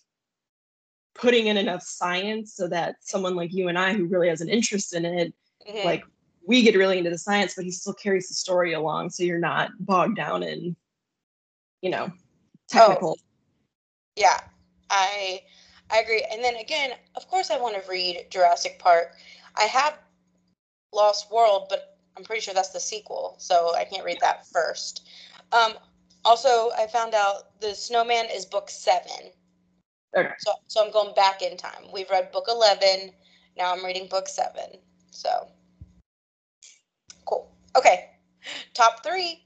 [1.15, 4.49] putting in enough science so that someone like you and I, who really has an
[4.49, 5.35] interest in it,
[5.69, 5.87] mm-hmm.
[5.87, 6.05] like
[6.47, 9.39] we get really into the science, but he still carries the story along, so you're
[9.39, 10.75] not bogged down in,
[11.83, 12.11] you know,
[12.69, 13.17] technical.
[13.19, 13.23] Oh,
[14.17, 14.41] yeah,
[14.89, 15.43] I
[15.91, 16.25] I agree.
[16.33, 19.13] And then again, of course, I want to read Jurassic Park.
[19.57, 19.99] I have
[20.93, 25.09] Lost World, but I'm pretty sure that's the sequel, so I can't read that first.
[25.53, 25.73] Um,
[26.25, 29.31] also, I found out the Snowman is book seven.
[30.17, 30.31] Okay.
[30.39, 31.85] So, so I'm going back in time.
[31.93, 33.13] We've read book 11.
[33.57, 34.79] Now I'm reading book seven.
[35.11, 35.49] So,
[37.27, 37.51] cool.
[37.77, 38.11] Okay.
[38.75, 39.45] Top three.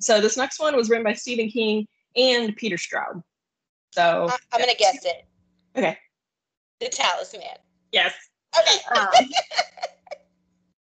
[0.00, 1.86] So this next one was written by Stephen King
[2.16, 3.22] and Peter Straub.
[3.92, 5.26] So I, am gonna guess it.
[5.76, 5.96] Okay.
[6.80, 7.56] The Talisman.
[7.92, 8.12] Yes.
[8.58, 8.98] Okay.
[9.00, 9.08] um,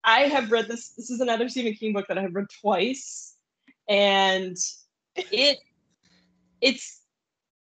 [0.04, 0.90] I have read this.
[0.90, 3.36] This is another Stephen King book that I have read twice,
[3.88, 4.58] and
[5.16, 5.60] it
[6.60, 7.02] it's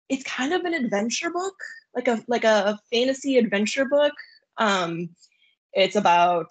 [0.09, 1.55] it's kind of an adventure book,
[1.94, 4.12] like a like a fantasy adventure book.
[4.59, 5.11] Um,
[5.72, 6.51] it's about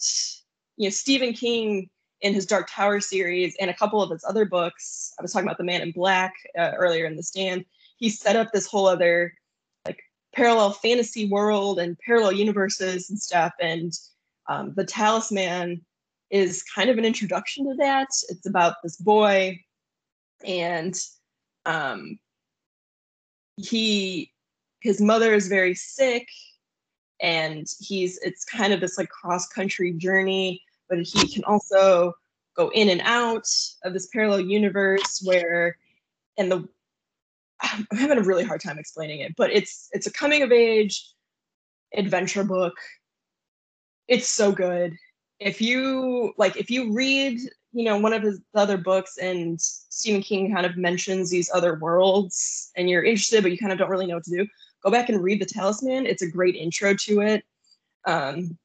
[0.77, 1.89] you know Stephen King
[2.21, 5.13] in his Dark Tower series and a couple of his other books.
[5.19, 7.65] I was talking about The Man in Black uh, earlier in the stand.
[7.97, 9.33] He set up this whole other
[10.35, 13.53] parallel fantasy world and parallel universes and stuff.
[13.61, 13.93] And
[14.49, 15.83] um, the Talisman
[16.29, 18.07] is kind of an introduction to that.
[18.29, 19.59] It's about this boy
[20.45, 20.95] and
[21.65, 22.19] um,
[23.57, 24.31] he
[24.81, 26.27] his mother is very sick
[27.21, 32.13] and he's it's kind of this like cross country journey but he can also
[32.55, 33.47] go in and out
[33.83, 35.77] of this parallel universe where
[36.37, 36.67] and the
[37.91, 41.11] i'm having a really hard time explaining it but it's it's a coming of age
[41.95, 42.75] adventure book
[44.07, 44.93] it's so good
[45.39, 47.39] if you like if you read
[47.75, 51.75] you know, one of his other books, and Stephen King kind of mentions these other
[51.75, 54.47] worlds, and you're interested, but you kind of don't really know what to do.
[54.81, 56.05] Go back and read The Talisman.
[56.05, 57.43] It's a great intro to it.
[58.05, 58.57] Um,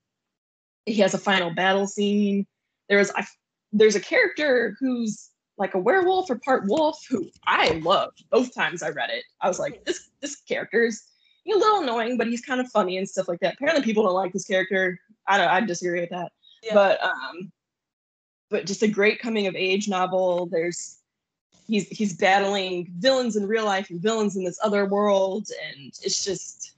[0.87, 2.47] he has a final battle scene.
[2.89, 3.27] There's I,
[3.73, 5.30] there's a character who's
[5.61, 9.25] like a werewolf or part wolf who I loved both times I read it.
[9.43, 11.05] I was like, this this character is
[11.47, 13.55] a little annoying, but he's kind of funny and stuff like that.
[13.55, 14.99] Apparently, people don't like this character.
[15.29, 15.49] I don't.
[15.49, 16.33] I disagree with that.
[16.63, 16.75] Yeah.
[16.75, 17.53] But um,
[18.51, 20.47] but just a great coming of age novel.
[20.47, 20.99] There's
[21.67, 26.25] he's he's battling villains in real life and villains in this other world, and it's
[26.25, 26.73] just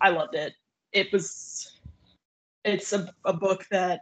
[0.00, 0.54] I loved it.
[0.92, 1.78] It was
[2.64, 4.00] it's a, a book that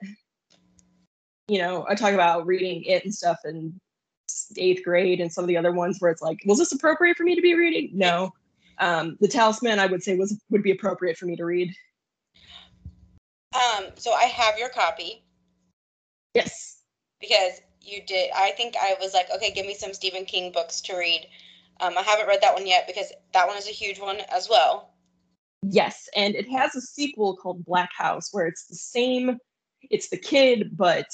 [1.50, 3.80] you know I talk about reading it and stuff in
[4.56, 7.24] eighth grade and some of the other ones where it's like, was this appropriate for
[7.24, 7.90] me to be reading?
[7.92, 8.32] No.
[8.78, 11.74] Um, the Talisman I would say was would be appropriate for me to read.
[13.52, 15.24] Um, so I have your copy.
[16.34, 16.82] Yes.
[17.20, 18.30] because you did.
[18.34, 21.26] I think I was like, okay, give me some Stephen King books to read.
[21.80, 24.48] Um, I haven't read that one yet because that one is a huge one as
[24.48, 24.90] well.
[25.62, 29.38] Yes, and it has a sequel called Black House where it's the same.
[29.88, 31.06] It's the kid, but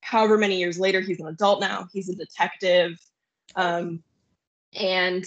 [0.00, 1.88] however many years later, he's an adult now.
[1.92, 2.98] He's a detective,
[3.56, 4.02] um,
[4.78, 5.24] and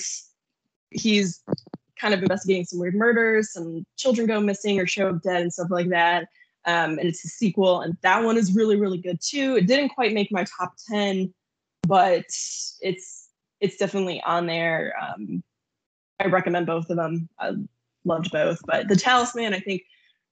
[0.89, 1.41] he's
[1.99, 3.53] kind of investigating some weird murders.
[3.53, 6.27] Some children go missing or show up dead and stuff like that.
[6.65, 9.55] Um, and it's a sequel, and that one is really, really good too.
[9.55, 11.33] It didn't quite make my top ten,
[11.87, 12.25] but
[12.81, 14.93] it's it's definitely on there.
[15.01, 15.43] Um,
[16.19, 17.29] I recommend both of them.
[17.39, 17.53] I
[18.05, 19.83] loved both, but The Talisman, I think,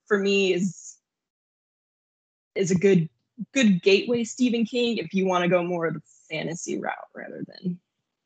[0.08, 0.89] for me is
[2.60, 3.10] is a good
[3.54, 7.44] good gateway Stephen King if you want to go more of the fantasy route rather
[7.48, 7.80] than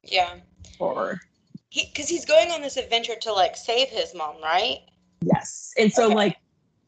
[0.03, 0.35] yeah
[0.79, 1.19] horror.
[1.69, 4.79] He because he's going on this adventure to like save his mom, right?
[5.21, 6.15] Yes, and so Okay.
[6.15, 6.37] like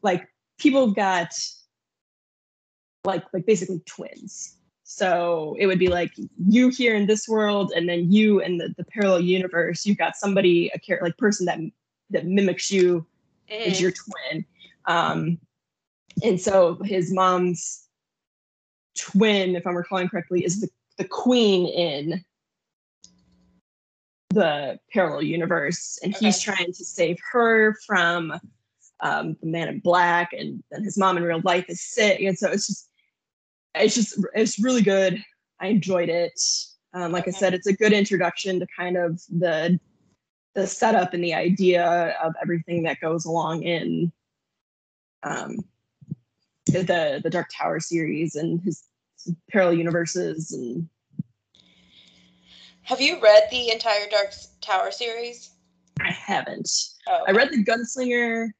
[0.02, 0.28] like
[0.58, 1.32] people have got
[3.04, 4.58] like like basically twins.
[4.88, 6.12] So it would be like
[6.48, 9.84] you here in this world, and then you in the, the parallel universe.
[9.86, 11.58] You've got somebody a care like person that
[12.10, 13.06] that mimics you
[13.48, 13.80] is Mhm.
[13.80, 14.44] your twin.
[14.86, 15.38] Um,
[16.22, 17.86] and so his mom's
[18.98, 22.24] twin, if I'm recalling correctly, is the, the queen in
[24.30, 25.98] the parallel universe.
[26.02, 28.32] And he's trying to save her from
[29.00, 30.32] um, the man in black.
[30.32, 32.20] And then his mom in real life is sick.
[32.20, 32.88] And so it's just,
[33.74, 35.22] it's just, it's really good.
[35.60, 36.40] I enjoyed it.
[36.94, 39.78] Um, like I said, it's a good introduction to kind of the
[40.54, 44.10] the setup and the idea of everything that goes along in
[45.22, 45.58] um,
[46.66, 48.82] the the Dark Tower series and his,
[49.50, 50.88] parallel universes and
[52.82, 55.50] Have you read the entire Dark Tower series?
[56.00, 56.70] I haven't.
[57.08, 58.50] Oh, I read the Gunslinger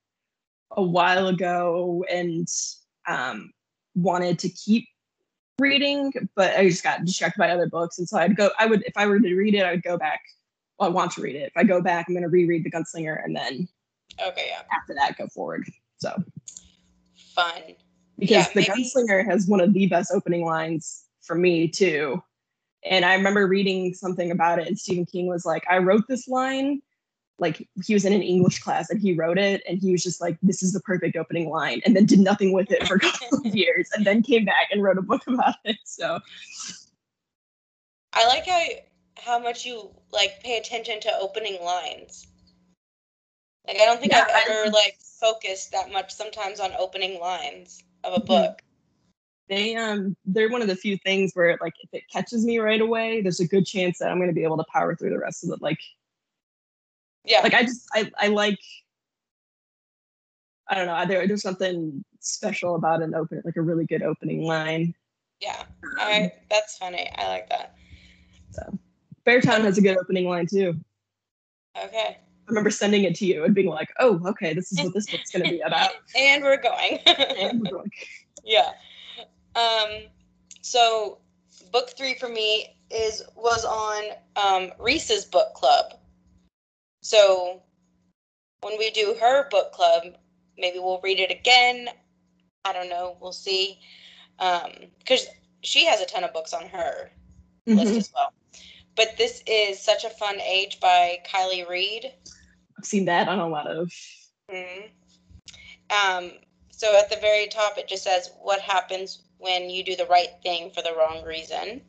[0.73, 2.49] a while ago and
[3.07, 3.53] um,
[3.95, 4.89] wanted to keep
[5.59, 8.51] reading, but I just got distracted by other books, and so I'd go.
[8.59, 10.21] I would if I were to read it, I would go back.
[10.79, 11.53] Well, I want to read it.
[11.55, 13.69] If I go back, I'm going to reread the Gunslinger, and then
[14.27, 15.69] okay, yeah, after that, go forward.
[15.99, 16.23] So
[17.35, 17.63] fun.
[18.19, 22.23] Because Yeah, the maybe- gunslinger has one of the best opening lines for me too.
[22.85, 26.29] And i remember reading something about it and stephen king was like i wrote this
[26.29, 26.81] line
[27.41, 30.21] like he was in an english class and he wrote it and he was just
[30.21, 33.01] like this is the perfect opening line and then did nothing with it for a
[33.01, 36.21] couple of years and then came back and wrote a book about it so.
[38.13, 38.63] I like how
[39.19, 42.27] how much you like pay attention to opening lines.
[43.67, 47.19] Like I don't think Yeah, I've I- ever like focused that much sometimes on opening
[47.21, 48.27] lines of a Mhm.
[48.27, 48.63] book.
[49.49, 52.81] they um they're one of the few things where like if it catches me right
[52.81, 55.19] away there's a good chance that i'm going to be able to power through the
[55.19, 55.79] rest of it like
[57.25, 57.43] Yeah.
[57.43, 58.59] like I just I I like
[60.69, 64.43] I don't know there, there's something special about an open like a really good opening
[64.43, 64.95] line.
[65.41, 65.63] yeah.
[65.85, 67.09] Um, I that's funny.
[67.17, 67.77] I like that.
[68.51, 68.79] So,
[69.25, 70.75] Beartown has a good opening line too.
[71.81, 72.19] Okay.
[72.47, 75.07] I remember sending it to you and being like, "Oh, okay, this is what this
[75.07, 77.01] book's going to be about." And we're going.
[77.07, 78.09] And we're like,
[78.45, 78.73] yeah.
[79.57, 80.07] Um
[80.63, 81.19] so
[81.73, 84.05] book 3 for me is was on
[84.37, 85.95] um Reese's book club.
[87.03, 87.63] So
[88.61, 90.05] when we do her book club,
[90.57, 91.89] maybe we'll read it again.
[92.65, 93.81] I don't know, we'll see.
[94.39, 94.71] Um
[95.05, 95.27] cuz
[95.63, 97.11] she has a ton of books on her
[97.67, 97.97] list mhm.
[97.97, 98.33] as well.
[98.95, 102.15] But this is Such a Fun Age by Kiley Reid.
[102.79, 103.93] I've seen that on a lot of.
[104.51, 104.91] Mhm.
[105.91, 106.33] Um,
[106.71, 110.31] so at the very top, it just says what happens when you do the right
[110.43, 111.83] thing for the wrong reason.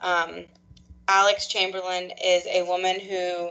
[0.00, 0.46] Um,
[1.08, 3.50] Alix Chamberlain is a woman who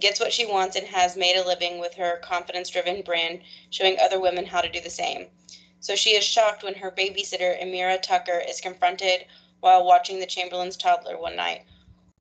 [0.00, 3.40] gets what she wants and has made a living with her confidence driven brand,
[3.70, 5.28] showing other women how to do the same.
[5.80, 9.26] So she is shocked when her babysitter, Emira Tucker, is confronted
[9.60, 11.64] while watching the Chamberlain's toddler one night,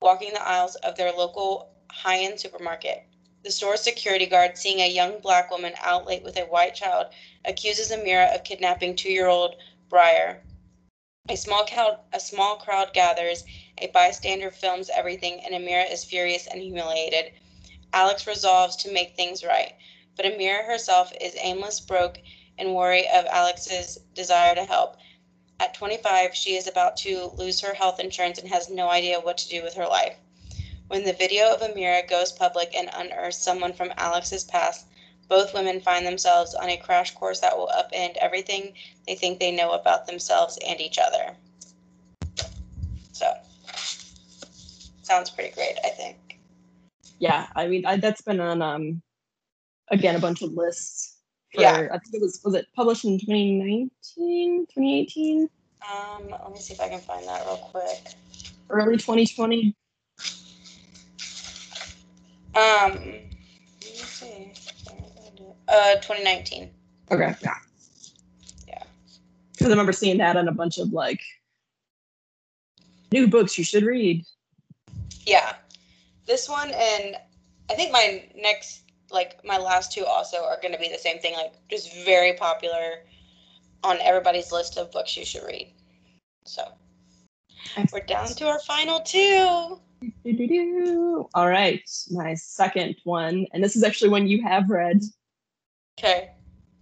[0.02, 3.06] walking the aisles of their local high end supermarket.
[3.44, 7.08] The store's security guard, seeing a young black woman out late with a white child,
[7.44, 9.58] accuses Emira of kidnapping two-year-old
[9.90, 10.42] Briar.
[11.28, 13.44] A small crowd, a small crowd gathers.
[13.80, 17.34] A bystander films everything, and Emira is furious and humiliated.
[17.92, 19.76] Alix resolves to make things right,
[20.16, 22.20] but Emira herself is aimless, broke,
[22.58, 24.96] and worry of Alix's desire to help.
[25.60, 29.38] At 25, she is about to lose her health insurance and has no idea what
[29.40, 30.16] to do with her life.
[30.88, 34.86] When the video of Emira goes public and unearths someone from Alix's past,
[35.28, 38.74] both women find themselves on a crash course that will upend everything
[39.08, 41.36] they think they know about themselves and each other.
[43.14, 43.34] So,
[45.02, 46.18] sounds pretty great, I think.
[47.20, 49.02] Yeah, I mean I, that's been on um
[49.90, 51.18] again a bunch of lists.
[51.54, 51.88] For, Yeah.
[51.92, 55.50] I think it was was it published in 2019, 2018.
[55.90, 58.16] Um, let me see if I can find that real quick.
[58.70, 59.76] Early 2020.
[62.56, 63.24] Um, let me
[63.82, 64.54] see.
[65.68, 66.70] Uh, 2019.
[67.12, 67.36] Okay.
[67.42, 67.54] Yeah.
[68.68, 68.84] Yeah.
[69.52, 71.20] Because I remember seeing that on a bunch of like
[73.12, 74.24] new books you should read.
[75.26, 75.56] Yeah.
[76.26, 77.16] This one and
[77.70, 81.20] I think my next like my last two also are going to be the same
[81.20, 83.04] thing like just very popular
[83.84, 85.72] on everybody's list of books you should read.
[86.46, 86.64] So,
[87.92, 89.80] we're down to our final two.
[91.34, 91.82] All right,
[92.12, 95.02] my second one, and this is actually one you have read.
[95.98, 96.32] Okay.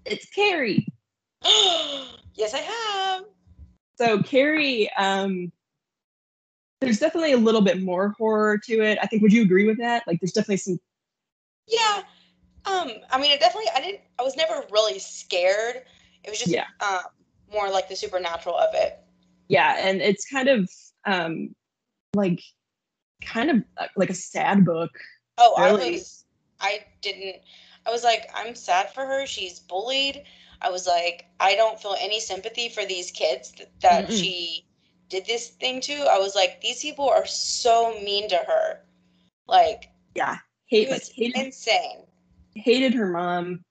[0.06, 0.88] It's Carrie.
[1.44, 3.24] yes, I have.
[3.98, 5.52] So Carrie, um,
[6.80, 8.98] there's definitely a little bit more horror to it.
[9.02, 9.22] I think.
[9.22, 10.04] Would you agree with that?
[10.08, 10.80] Like, there's definitely some.
[11.68, 12.04] Yeah.
[12.66, 12.92] Um.
[13.12, 13.70] I mean, it definitely.
[13.76, 14.02] I didn't.
[14.20, 15.84] I was never really scared.
[16.24, 16.66] It was just Yeah.
[16.80, 17.02] um
[17.52, 19.00] more like the supernatural of it.
[19.48, 20.70] Yeah, and it's kind of
[21.06, 21.54] um,
[22.14, 22.42] like,
[23.22, 24.92] kind of uh, like a sad book.
[25.38, 26.26] Oh, I was.
[26.60, 27.38] I didn't.
[27.86, 29.26] I was like, I'm sad for her.
[29.26, 30.24] She's bullied.
[30.62, 34.18] I was like, I don't feel any sympathy for these kids th- that Mm-mm.
[34.20, 34.66] she
[35.10, 35.94] did this thing to.
[35.94, 38.82] I was like, these people are so mean to her.
[39.48, 42.04] Like, Yeah, hate like was hated insane.
[42.54, 43.64] hated her mom.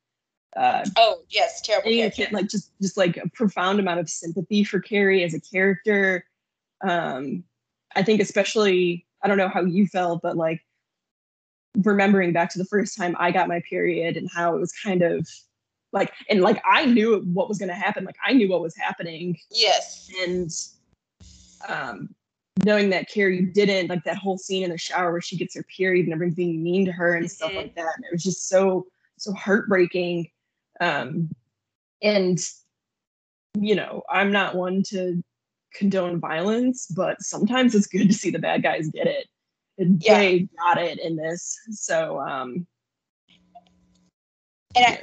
[0.56, 2.24] Uh, Oh, yes, terrible character.
[2.24, 6.24] kid, like just just like a profound amount of sympathy for Carrie as a character.
[6.82, 7.44] Um,
[7.94, 10.60] I think especially I don't know how you felt, but like
[11.84, 15.02] remembering back to the first time I got my period and how it was kind
[15.02, 15.28] of
[15.92, 18.04] like and like I knew what was going to happen.
[18.04, 20.10] Like I knew what was happening, Yes.
[20.22, 20.50] and
[21.68, 22.14] um,
[22.64, 25.64] knowing that Carrie didn't like that whole scene in the shower where she gets her
[25.64, 27.56] period and everyone's being mean to her and stuff Mhm.
[27.56, 27.92] like that.
[27.96, 28.86] And it was just so
[29.18, 30.30] so heartbreaking.
[30.80, 31.28] Um,
[32.02, 32.38] and
[33.58, 35.22] you know, I'm not one to
[35.74, 39.26] condone violence, but sometimes it's good to see the bad guys get it.
[39.78, 40.18] And Yeah.
[40.18, 41.58] they got it in this.
[41.70, 42.66] So um
[44.76, 45.02] And I,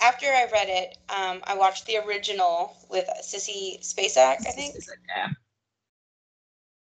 [0.00, 4.74] after I read it, um, I watched the original with Sissy Spacek, I think.
[5.08, 5.28] Yeah.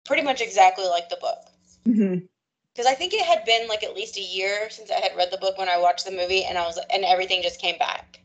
[0.06, 1.40] Pretty much exactly like the book.
[1.86, 5.30] Because I think it had been like at least a year since I had read
[5.32, 8.20] the book when I watched the movie, and I was and everything just came back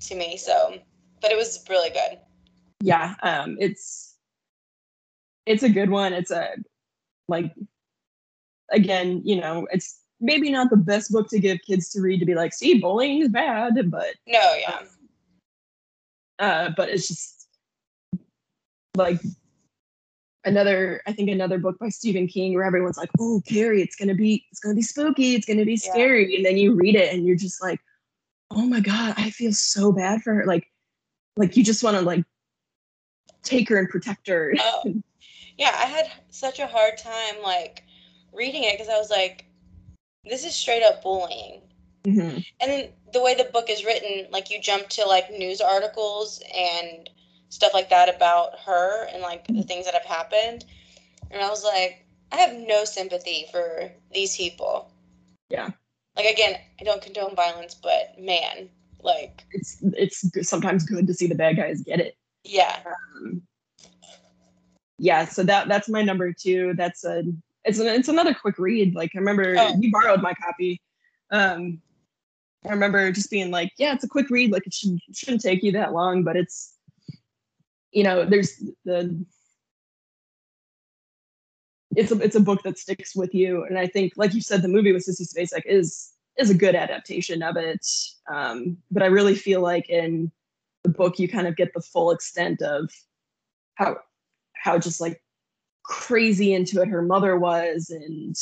[0.00, 0.36] to me.
[0.36, 0.78] So,
[1.22, 2.18] but it was really good.
[2.82, 4.05] yeah um it's
[5.46, 6.48] it's a good one it's a
[7.28, 7.52] like
[8.72, 12.26] again you know it's maybe not the best book to give kids to read to
[12.26, 14.82] be like see bullying is bad but No, yeah,
[16.38, 17.48] uh but it's just
[18.96, 19.20] like
[20.44, 24.14] another i think another book by stephen king where everyone's like oh carrie it's gonna
[24.14, 25.92] be it's gonna be spooky it's gonna be Yeah.
[25.92, 27.80] scary and then you read it and you're just like
[28.52, 30.66] oh my god i feel so bad for her like
[31.36, 32.24] like you just want to like
[33.42, 34.94] take her and protect her Oh.
[35.58, 35.74] yeah.
[35.76, 37.82] I had such a hard time like
[38.32, 39.46] reading it because I was like,
[40.24, 41.62] this is straight up bullying.
[42.04, 42.44] Mhm.
[42.60, 46.42] And then the way the book is written, like you jump to like news articles
[46.54, 47.08] and
[47.48, 50.64] stuff like that about her and like the things that have happened.
[51.30, 54.90] And I was like, I have no sympathy for these people.
[55.48, 55.70] Yeah.
[56.16, 58.68] Like again, I don't condone violence, but man,
[59.02, 62.16] like it's it's sometimes good to see the bad guys get it.
[62.44, 62.80] yeah.
[63.16, 63.42] Um,
[64.98, 66.74] yeah, so that that's my number two.
[66.74, 67.22] That's a
[67.64, 68.94] it's an, it's another quick read.
[68.94, 69.74] Like I remember Oh.
[69.78, 70.80] you borrowed my copy.
[71.30, 71.80] Um,
[72.64, 74.50] I remember just being like, yeah, it's a quick read.
[74.52, 76.74] Like it should shouldn't take you that long, but it's
[77.92, 79.24] you know there's the
[81.94, 84.62] it's a it's a book that sticks with you, and I think like you said,
[84.62, 87.86] the movie with Sissy Spacek is is a good adaptation of it.
[88.32, 90.30] Um, but I really feel like in
[90.82, 92.90] the book you kind of get the full extent of
[93.76, 93.96] how
[94.66, 95.22] how just like
[95.84, 97.90] crazy into it her mother was.
[97.90, 98.36] And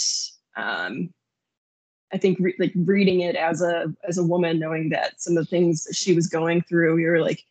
[0.57, 1.11] um
[2.13, 5.45] i think re- like reading it as a as a woman knowing that some of
[5.45, 7.43] the things that she was going through you're like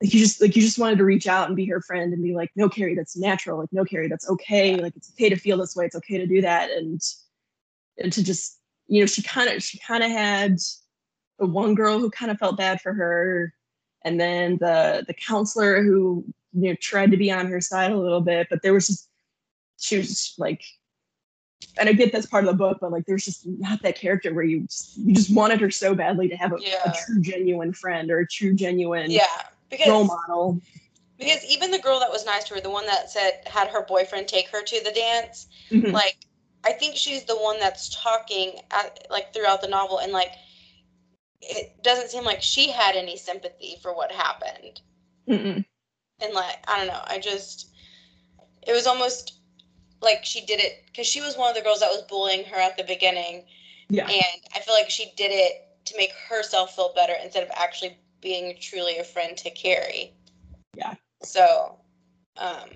[0.00, 2.22] like you just like you just wanted to reach out and be her friend and
[2.22, 3.58] be like no carrie that's natural.
[3.58, 4.76] Like no carrie that's okay.
[4.76, 5.86] Like it's okay to feel this way.
[5.86, 6.70] It's okay to do that.
[6.70, 7.00] And
[7.98, 10.58] and to just you know she kind of she kind of had
[11.38, 13.52] the one girl who kind of felt bad for her.
[14.04, 16.24] And then the the counselor who
[16.62, 19.08] you know tried to be on her side a little bit but there was just
[19.78, 20.62] she was just like
[21.78, 24.32] and i get that's part of the book but like there's just not that character
[24.34, 26.82] where you just you just wanted her so badly to have a, Yeah.
[26.84, 29.24] a true genuine friend or a true genuine Yeah.
[29.86, 30.60] role Because model
[31.18, 33.84] because even the girl that was nice to her, the one that said had her
[33.84, 35.92] boyfriend take her to the dance, Mhm.
[35.92, 36.16] like
[36.64, 40.30] I think she's the one that's talking at, like throughout the novel and like
[41.40, 44.80] it doesn't seem like she had any sympathy for what happened.
[45.28, 45.64] Mm-mm.
[46.20, 47.70] And like I don't know, I just
[48.66, 49.34] it was almost
[50.00, 52.56] like she did it because she was one of the girls that was bullying her
[52.56, 53.44] at the beginning.
[53.88, 54.06] Yeah.
[54.06, 57.96] And I feel like she did it to make herself feel better instead of actually
[58.20, 60.12] being truly a friend to Carrie.
[60.74, 60.94] Yeah.
[61.22, 61.76] So,
[62.36, 62.70] um,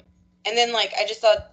[0.45, 1.53] and then like I just thought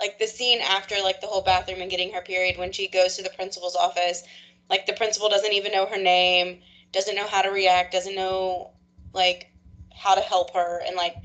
[0.00, 3.16] like the scene after like the whole bathroom and getting her period when she goes
[3.16, 4.24] to the principal's office,
[4.70, 6.60] like the principal doesn't even know her name,
[6.92, 8.70] doesn't know how to react, doesn't know
[9.12, 9.50] like
[9.96, 11.16] how to help her, and like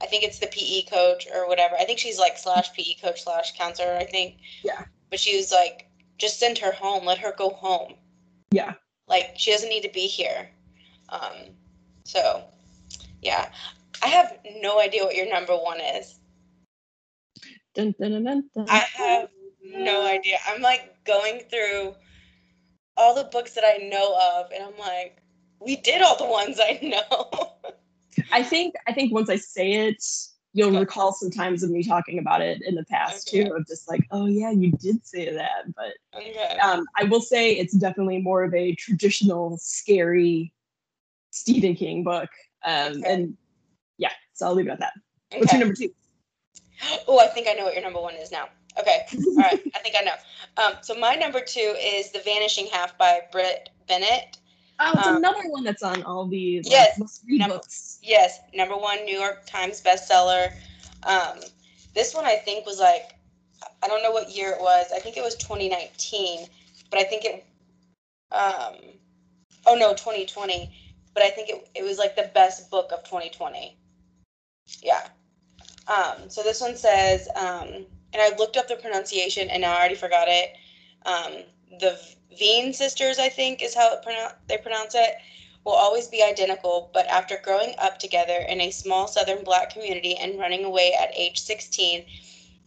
[0.00, 1.74] I think it's the PE coach or whatever.
[1.78, 3.94] I think she's like slash PE coach slash counselor.
[3.94, 4.36] I think.
[4.62, 4.84] Yeah.
[5.10, 5.88] But she was like,
[6.18, 7.04] just send her home.
[7.04, 7.94] Let her go home.
[8.50, 8.74] Yeah.
[9.08, 10.50] Like she doesn't need to be here.
[11.08, 11.54] Um.
[12.04, 12.44] So,
[13.20, 13.48] yeah,
[14.02, 16.18] I have no idea what your number one is.
[17.74, 18.48] Dun, dun, dun.
[18.68, 19.28] I have
[19.64, 20.38] no idea.
[20.48, 21.94] I'm like going through
[22.96, 25.18] all the books that I know of, and I'm like,
[25.60, 27.52] we did all the ones I know.
[28.32, 30.02] I think I think once I say it,
[30.52, 30.78] you'll Okay.
[30.78, 33.44] recall some times of me talking about it in the past Okay.
[33.44, 35.74] too, of just like, oh yeah, you did say that.
[35.74, 36.58] But okay.
[36.62, 40.52] um, I will say it's definitely more of a traditional, scary
[41.30, 42.30] Stephen King book.
[42.64, 43.02] Um.
[43.06, 43.36] And
[43.98, 44.92] yeah, so I'll leave it at that.
[45.36, 45.90] What's your number two?
[47.08, 48.48] Oh, I think I know what your number one is now.
[48.78, 49.06] Okay.
[49.26, 49.58] All right.
[49.74, 50.12] I think I know.
[50.62, 54.36] Um, so my number two is The Vanishing Half by Brit Bennett.
[54.78, 57.98] Oh, it's Um, another one that's on all the like, Yes, number- books.
[58.02, 60.52] Yes, number one New York Times bestseller.
[61.04, 61.40] Um,
[61.94, 63.14] this one I think was like,
[63.82, 64.86] I don't know what year it was.
[64.94, 66.46] I think it was 2019,
[66.90, 67.46] but I think it,
[68.32, 68.74] um,
[69.66, 70.70] oh no, 2020.
[71.14, 73.78] But I think it, it was like the best book of 2020.
[74.82, 75.08] Yeah.
[75.88, 79.76] Um, so this one says, um, and I looked up the pronunciation and now I
[79.78, 80.54] already forgot it.
[81.06, 81.98] Um, the
[82.38, 84.00] Vignes sisters, I think, is how
[84.48, 85.16] they pronounce it
[85.64, 90.14] will always be identical, but after growing up together in a small southern black community
[90.16, 92.06] and running away at age 16,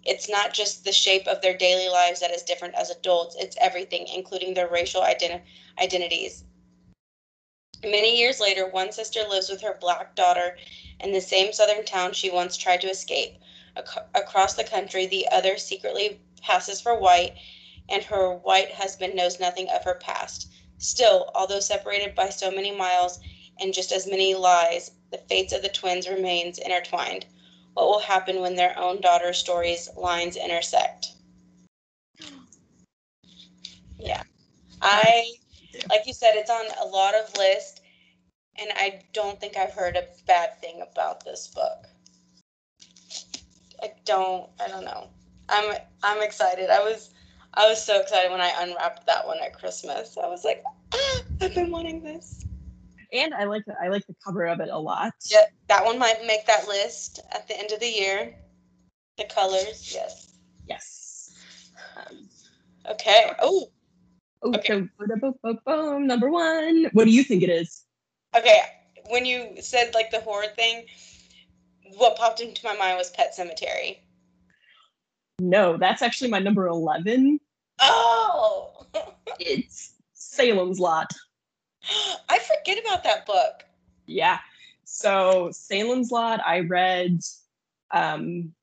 [0.04, 3.56] it's not just the shape of their daily lives that is different as adults, it's
[3.60, 5.42] everything, including their racial identi-
[5.80, 6.44] identities.
[7.84, 10.58] Many years later, one sister lives with her black daughter
[11.00, 13.38] in the same southern town she once tried to escape.
[13.78, 17.36] Ac- across the country, the other secretly passes for white,
[17.90, 20.52] and her white husband knows nothing of her past.
[20.78, 23.20] Still, although separated by so many miles
[23.60, 27.26] and just as many lies, the fates of the twins remains intertwined.
[27.74, 31.14] What will happen when their own daughter's stories lines intersect?
[33.98, 34.24] Yeah.
[34.82, 35.32] I
[35.90, 37.82] like you said it's on a lot of lists
[38.58, 41.86] and I don't think I've heard a bad thing about this book.
[43.82, 45.10] I don't I don't know.
[45.48, 46.70] I'm I'm excited.
[46.70, 47.12] I was
[47.54, 50.18] I was so excited when I unwrapped that one at Christmas.
[50.22, 50.64] I was like,
[50.94, 52.46] ah, I've been wanting this.
[53.12, 55.14] And I like the, I like the cover of it a lot.
[55.32, 58.36] Yeah, that one might make that list at the end of the year.
[59.18, 60.38] The colors, yes.
[60.68, 61.36] Yes.
[61.98, 62.30] Um,
[62.90, 63.32] Okay.
[63.42, 63.68] Oh,
[64.42, 64.68] oh, Okay.
[64.68, 66.86] so boom, boom, boom, boom, number one.
[66.94, 67.86] What do you think it is?
[68.36, 68.62] okay.
[69.10, 70.86] When you said like the horror thing,
[71.98, 73.98] what popped into my mind was Pet Sematary.
[75.40, 77.40] No, that's actually my number 11.
[77.82, 78.86] Oh,
[79.40, 81.12] It's Salem's Lot.
[82.30, 83.64] I forget about that book.
[84.06, 84.40] Yeah.
[84.84, 87.22] So Salem's Lot, I read.
[87.92, 88.54] Um,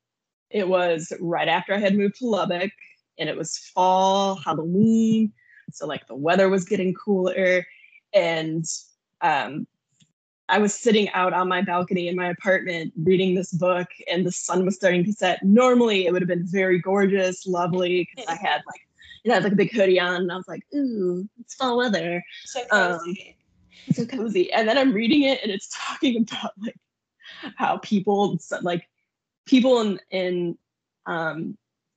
[0.50, 2.72] it was right after I had moved to Lubbock,
[3.18, 5.32] and it was fall, Halloween.
[5.72, 7.66] So like the weather was getting cooler,
[8.12, 8.64] and
[9.22, 9.66] um,
[10.48, 14.32] I was sitting out on my balcony in my apartment reading this book, and the
[14.32, 15.42] sun was starting to set.
[15.42, 18.80] Normally, it would have been very gorgeous, lovely, because I had like,
[19.24, 21.54] you know, I had like a big hoodie on, and I was like, "Ooh, it's
[21.54, 23.36] fall weather." So Um, cozy.
[23.92, 24.52] so cozy.
[24.52, 26.76] And then I'm reading it and it's talking about like
[27.56, 28.88] how people like
[29.46, 30.58] people in in
[31.06, 31.56] um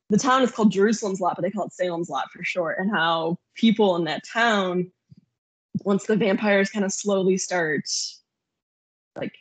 [0.09, 2.89] the town is called Jerusalem's Lot, but they call it Salem's Lot for short, and
[2.89, 4.91] how people in that town,
[5.83, 7.87] once the vampires kind of slowly start
[9.15, 9.33] like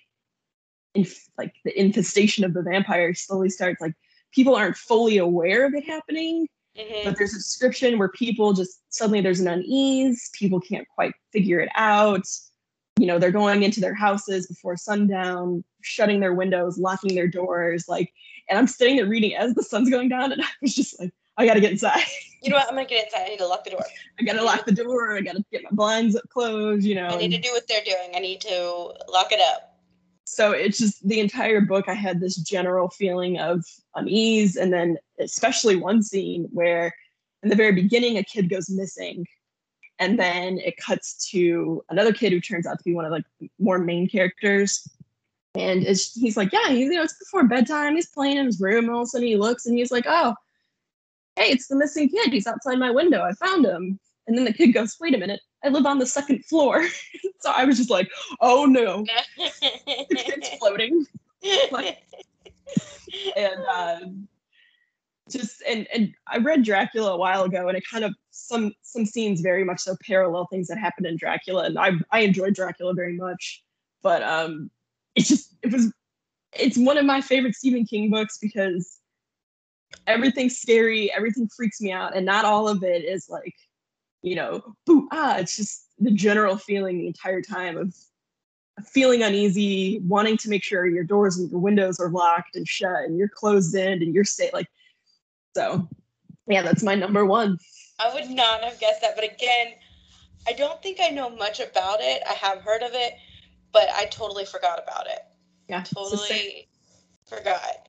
[0.95, 3.95] inf- like the infestation of the vampires slowly starts like
[4.33, 6.47] people aren't fully aware of it happening
[6.77, 7.05] Mhm.
[7.05, 11.59] but there's a description where people just suddenly there's an unease people can't quite figure
[11.59, 12.25] it out
[13.01, 17.89] you know they're going into their houses before sundown shutting their windows locking their doors
[17.89, 18.13] like
[18.49, 21.13] and i'm sitting there reading as the sun's going down and i was just like
[21.37, 22.01] i gotta get inside
[22.43, 22.69] You know what?
[22.69, 23.25] I'm gonna get inside.
[23.27, 23.85] I need to lock the door.
[24.19, 27.17] i gotta lock the door i gotta get my blinds up closed you know I
[27.17, 28.15] need to do what they're doing.
[28.15, 29.77] I need to lock it up.
[30.25, 33.65] so it's just the entire book i had this general feeling of
[33.97, 36.93] unease and then especially one scene where
[37.43, 39.27] in the very beginning a kid goes missing
[39.99, 43.25] and then it cuts to another kid who turns out to be one of like
[43.59, 44.87] more main characters
[45.55, 47.97] And it's, he's like, yeah, you know, it's before bedtime.
[47.97, 48.85] He's playing in his room.
[48.85, 50.35] And all of a sudden he looks and he's like, oh,
[51.39, 52.33] hey, it's the missing kid.
[52.33, 53.23] He's outside my window.
[53.23, 53.99] I found him.
[54.27, 56.87] And then the kid goes, wait a minute, I live on the second floor.
[57.41, 58.11] so I was just like,
[58.41, 59.05] oh no,
[59.37, 61.07] the kid's floating.
[61.71, 61.99] Like,
[63.37, 64.01] and uh,
[65.31, 69.07] just and and I read Dracula a while ago, and it kind of some some
[69.07, 72.93] scenes very much so parallel things that happened in Dracula, and I I enjoyed Dracula
[72.93, 73.63] very much,
[74.03, 74.71] but um,
[75.15, 75.93] it just it was
[76.53, 78.98] it's one of my favorite Stephen King books because
[80.07, 83.55] everything's scary, everything freaks me out, and not all of it is like
[84.23, 85.39] you know boo ah.
[85.39, 87.95] It's just the general feeling the entire time of
[88.87, 93.05] feeling uneasy, wanting to make sure your doors and your windows are locked and shut
[93.05, 94.53] and you're closed in and you're safe.
[94.53, 94.69] Like,
[95.57, 95.89] so
[96.47, 97.59] yeah, that's my number one.
[97.99, 99.17] I would not have guessed that.
[99.17, 99.73] But again,
[100.47, 102.23] I don't think I know much about it.
[102.29, 103.15] I have heard of it,
[103.73, 105.21] but I totally forgot about it.
[105.69, 105.83] Yeah.
[105.83, 106.69] Totally
[107.27, 107.89] forgot.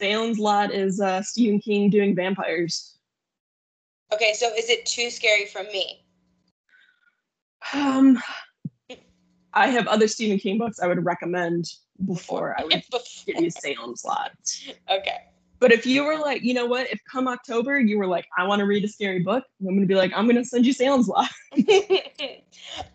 [0.00, 2.96] Salem's Lot is uh, Stephen King doing vampires.
[4.12, 6.04] Okay, so is it too scary for me?
[7.74, 8.18] Um,
[9.52, 11.66] I have other Stephen King books I would recommend
[12.06, 12.82] before I would
[13.26, 14.32] give you Salem's Lot.
[14.90, 15.18] Okay.
[15.58, 18.44] But if you were like, you know what, if come October you were like, I
[18.44, 21.08] want to read a scary book, I'm gonna be like, I'm gonna send you Salem's
[21.08, 21.28] Lot.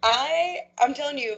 [0.01, 1.35] I I'm telling you,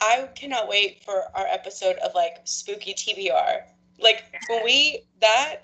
[0.00, 3.62] I cannot wait for our episode of like spooky TBR.
[4.00, 5.62] Like when we that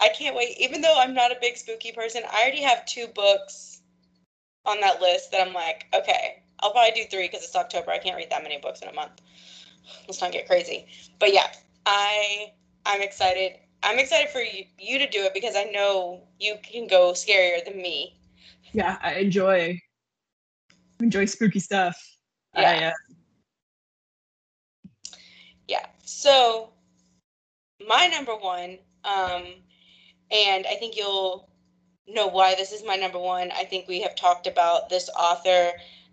[0.00, 0.56] I can't wait.
[0.58, 3.80] Even though I'm not a big spooky person, I already have two books
[4.66, 7.90] on that list that I'm like, okay, I'll probably do three because it's October.
[7.90, 9.20] I can't read that many books in a month.
[10.08, 10.86] Let's not get crazy.
[11.18, 11.46] But yeah,
[11.86, 12.52] I
[12.84, 13.58] I'm excited.
[13.84, 17.64] I'm excited for you, you to do it because I know you can go scarier
[17.64, 18.16] than me.
[18.72, 19.80] Yeah, I enjoy
[21.00, 21.96] enjoy spooky stuff.
[22.56, 22.70] Yeah.
[22.70, 22.92] I, uh...
[25.68, 25.86] Yeah.
[26.04, 26.72] So
[27.88, 29.44] my number one, um,
[30.30, 31.50] and I think you'll
[32.06, 33.50] know why this is my number one.
[33.52, 35.72] I think we have talked about this author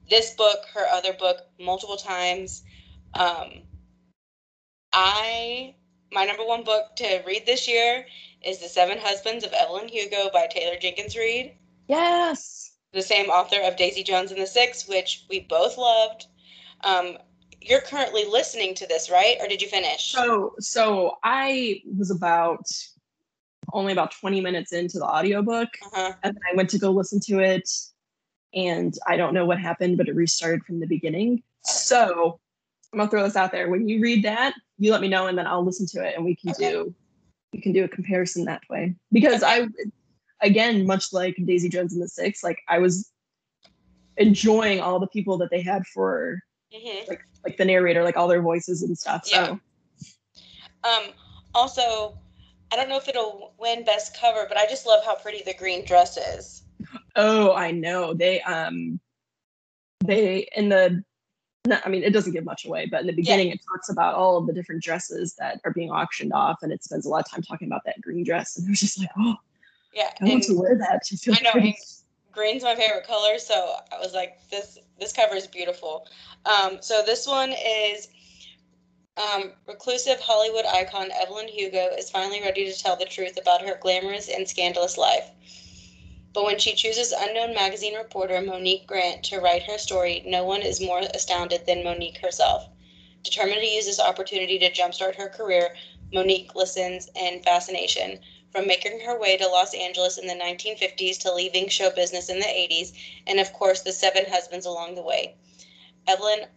[0.09, 2.63] this book, her other book, multiple times.
[3.13, 3.61] Um,
[4.91, 5.75] I
[6.11, 8.05] my number one book to read this year
[8.41, 11.55] is The Seven Husbands of Evelyn Hugo by Taylor Jenkins Reid.
[11.87, 12.71] Yes.
[12.93, 16.25] The same author of Daisy Jones and the Six, which we both loved.
[16.83, 17.17] Um,
[17.61, 19.38] you're currently listening to this, right?
[19.40, 20.11] Or did you finish?
[20.11, 22.65] So so I was about
[23.73, 26.14] only about 20 minutes into the audiobook uh-huh.
[26.23, 27.69] and then I went to go listen to it
[28.53, 31.44] and I don't know what happened, but it restarted from the beginning.
[31.64, 32.40] So
[32.91, 33.69] I'm gonna throw this out there.
[33.69, 36.26] When you read that, you let me know, and then I'll listen to it, and
[36.26, 36.72] we can okay.
[36.72, 36.95] do
[37.53, 38.95] we can do a comparison that way.
[39.11, 39.68] Because I,
[40.41, 43.11] again, much like Daisy Jones and the Six, like I was
[44.18, 46.41] enjoying all the people that they had for
[46.73, 47.09] mm-hmm.
[47.09, 49.23] like like the narrator, like all their voices and stuff.
[49.31, 49.45] Yeah.
[49.45, 49.59] So.
[50.83, 51.13] Um.
[51.55, 52.17] Also,
[52.71, 55.53] I don't know if it'll win best cover, but I just love how pretty the
[55.53, 56.63] green dress is.
[57.15, 58.13] Oh, I know.
[58.13, 58.99] They um
[60.05, 61.03] they in the
[61.85, 63.53] I mean, it doesn't give much away, but in the beginning, yeah.
[63.53, 66.83] it talks about all of the different dresses that are being auctioned off, and it
[66.83, 68.57] spends a lot of time talking about that green dress.
[68.57, 69.35] And it was just like, oh,
[69.93, 71.03] yeah, I want to wear that.
[71.03, 71.73] To I know
[72.31, 76.07] green's my favorite color, so I was like, this this cover is beautiful.
[76.45, 78.09] Um, so this one is
[79.17, 83.77] um, reclusive Hollywood icon Evelyn Hugo is finally ready to tell the truth about her
[83.81, 85.30] glamorous and scandalous life.
[86.31, 90.61] But when she chooses unknown magazine reporter Monique Grant to write her story, no one
[90.61, 92.69] is more astounded than Monique herself.
[93.23, 95.76] Determined to use this opportunity to jumpstart her career,
[96.13, 98.19] Monique listens in fascination.
[98.51, 102.39] From making her way to Los Angeles in the 1950s to leaving show business in
[102.39, 102.93] the 80s,
[103.27, 105.35] and of course, the seven husbands along the way.
[106.07, 106.47] Evelyn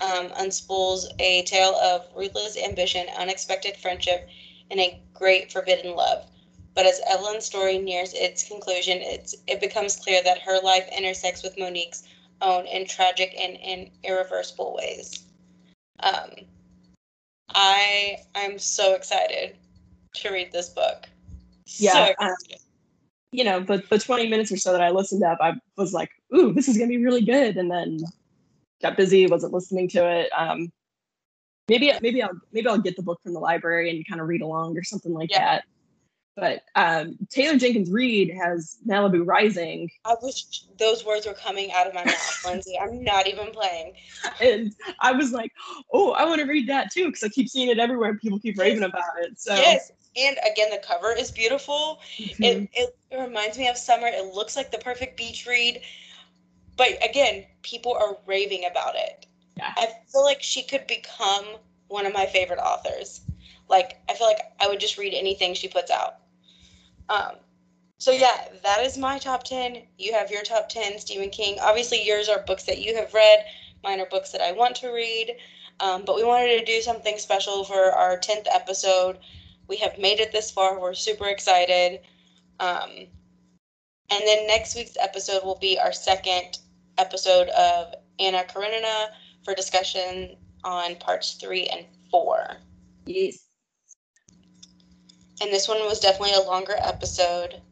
[0.00, 4.28] um, unspools a tale of ruthless ambition, unexpected friendship,
[4.70, 6.26] and a great forbidden love.
[6.74, 11.42] But as Evelyn's story nears its conclusion, it's, it becomes clear that her life intersects
[11.42, 12.04] with Monique's
[12.40, 15.24] own in tragic and in irreversible ways.
[16.00, 16.30] Um,
[17.54, 19.56] I I'm so excited
[20.14, 21.08] to read this book.
[21.66, 22.34] Yeah, so um,
[23.32, 26.10] you know, the the 20 minutes or so that I listened up, I was like,
[26.36, 28.00] "Ooh, this is gonna be really good," and then
[28.80, 30.30] got busy, wasn't listening to it.
[30.36, 30.72] Um,
[31.68, 34.42] maybe maybe I'll maybe I'll get the book from the library and kind of read
[34.42, 35.56] along or something like yeah.
[35.56, 35.64] that.
[36.34, 39.90] But um, Taylor Jenkins Reid has Malibu Rising.
[40.06, 42.78] I wish those words were coming out of my mouth, Lindsay.
[42.80, 43.94] I'm not even playing.
[44.40, 45.52] And I was like,
[45.92, 48.16] oh, I want to read that too because I keep seeing it everywhere.
[48.16, 49.38] People keep raving about it.
[49.38, 52.00] So yes, and again, the cover is beautiful.
[52.18, 52.42] Mm-hmm.
[52.42, 54.06] It, it reminds me of summer.
[54.06, 55.82] It looks like the perfect beach read.
[56.76, 59.26] But again, people are raving about it.
[59.56, 59.72] Yeah.
[59.76, 61.44] I feel like she could become
[61.88, 63.20] one of my favorite authors.
[63.68, 66.16] Like I feel like I would just read anything she puts out.
[67.08, 67.36] Um,
[67.98, 69.82] so yeah, that is my top ten.
[69.98, 71.58] You have your top ten, Stephen King.
[71.60, 73.44] Obviously, yours are books that you have read.
[73.84, 75.36] Mine are books that I want to read.
[75.80, 79.18] Um, but we wanted to do something special for our tenth episode.
[79.72, 80.78] We have made it this far.
[80.78, 82.00] We're super excited.
[82.60, 82.90] Um,
[84.10, 86.58] and then next week's episode will be our second
[86.98, 89.12] episode of Anna Karenina
[89.46, 92.58] for discussion on parts three and four.
[93.06, 93.46] Yes.
[95.40, 97.62] And this one was definitely a longer episode.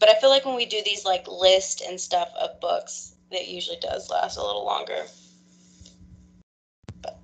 [0.00, 3.46] But I feel like when we do these like list and stuff of books, it
[3.46, 5.04] usually does last a little longer.
[7.00, 7.20] But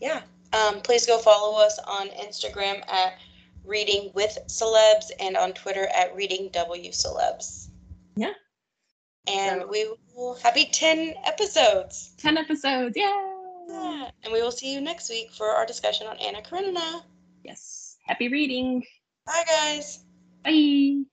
[0.00, 0.22] yeah.
[0.54, 3.18] Um, please go follow us on Instagram at
[3.64, 7.68] Reading with Celebs and on Twitter at Reading W Celebs.
[8.16, 8.32] Yeah.
[9.26, 9.68] And so.
[9.68, 12.12] we will happy 10 episodes.
[12.18, 13.32] 10 episodes, yeah.
[13.68, 14.10] yeah.
[14.22, 17.02] And we will see you next week for our discussion on Anna Karenina.
[17.42, 17.96] Yes.
[18.06, 18.84] Happy reading.
[19.26, 20.04] Bye, guys.
[20.44, 21.04] Bye.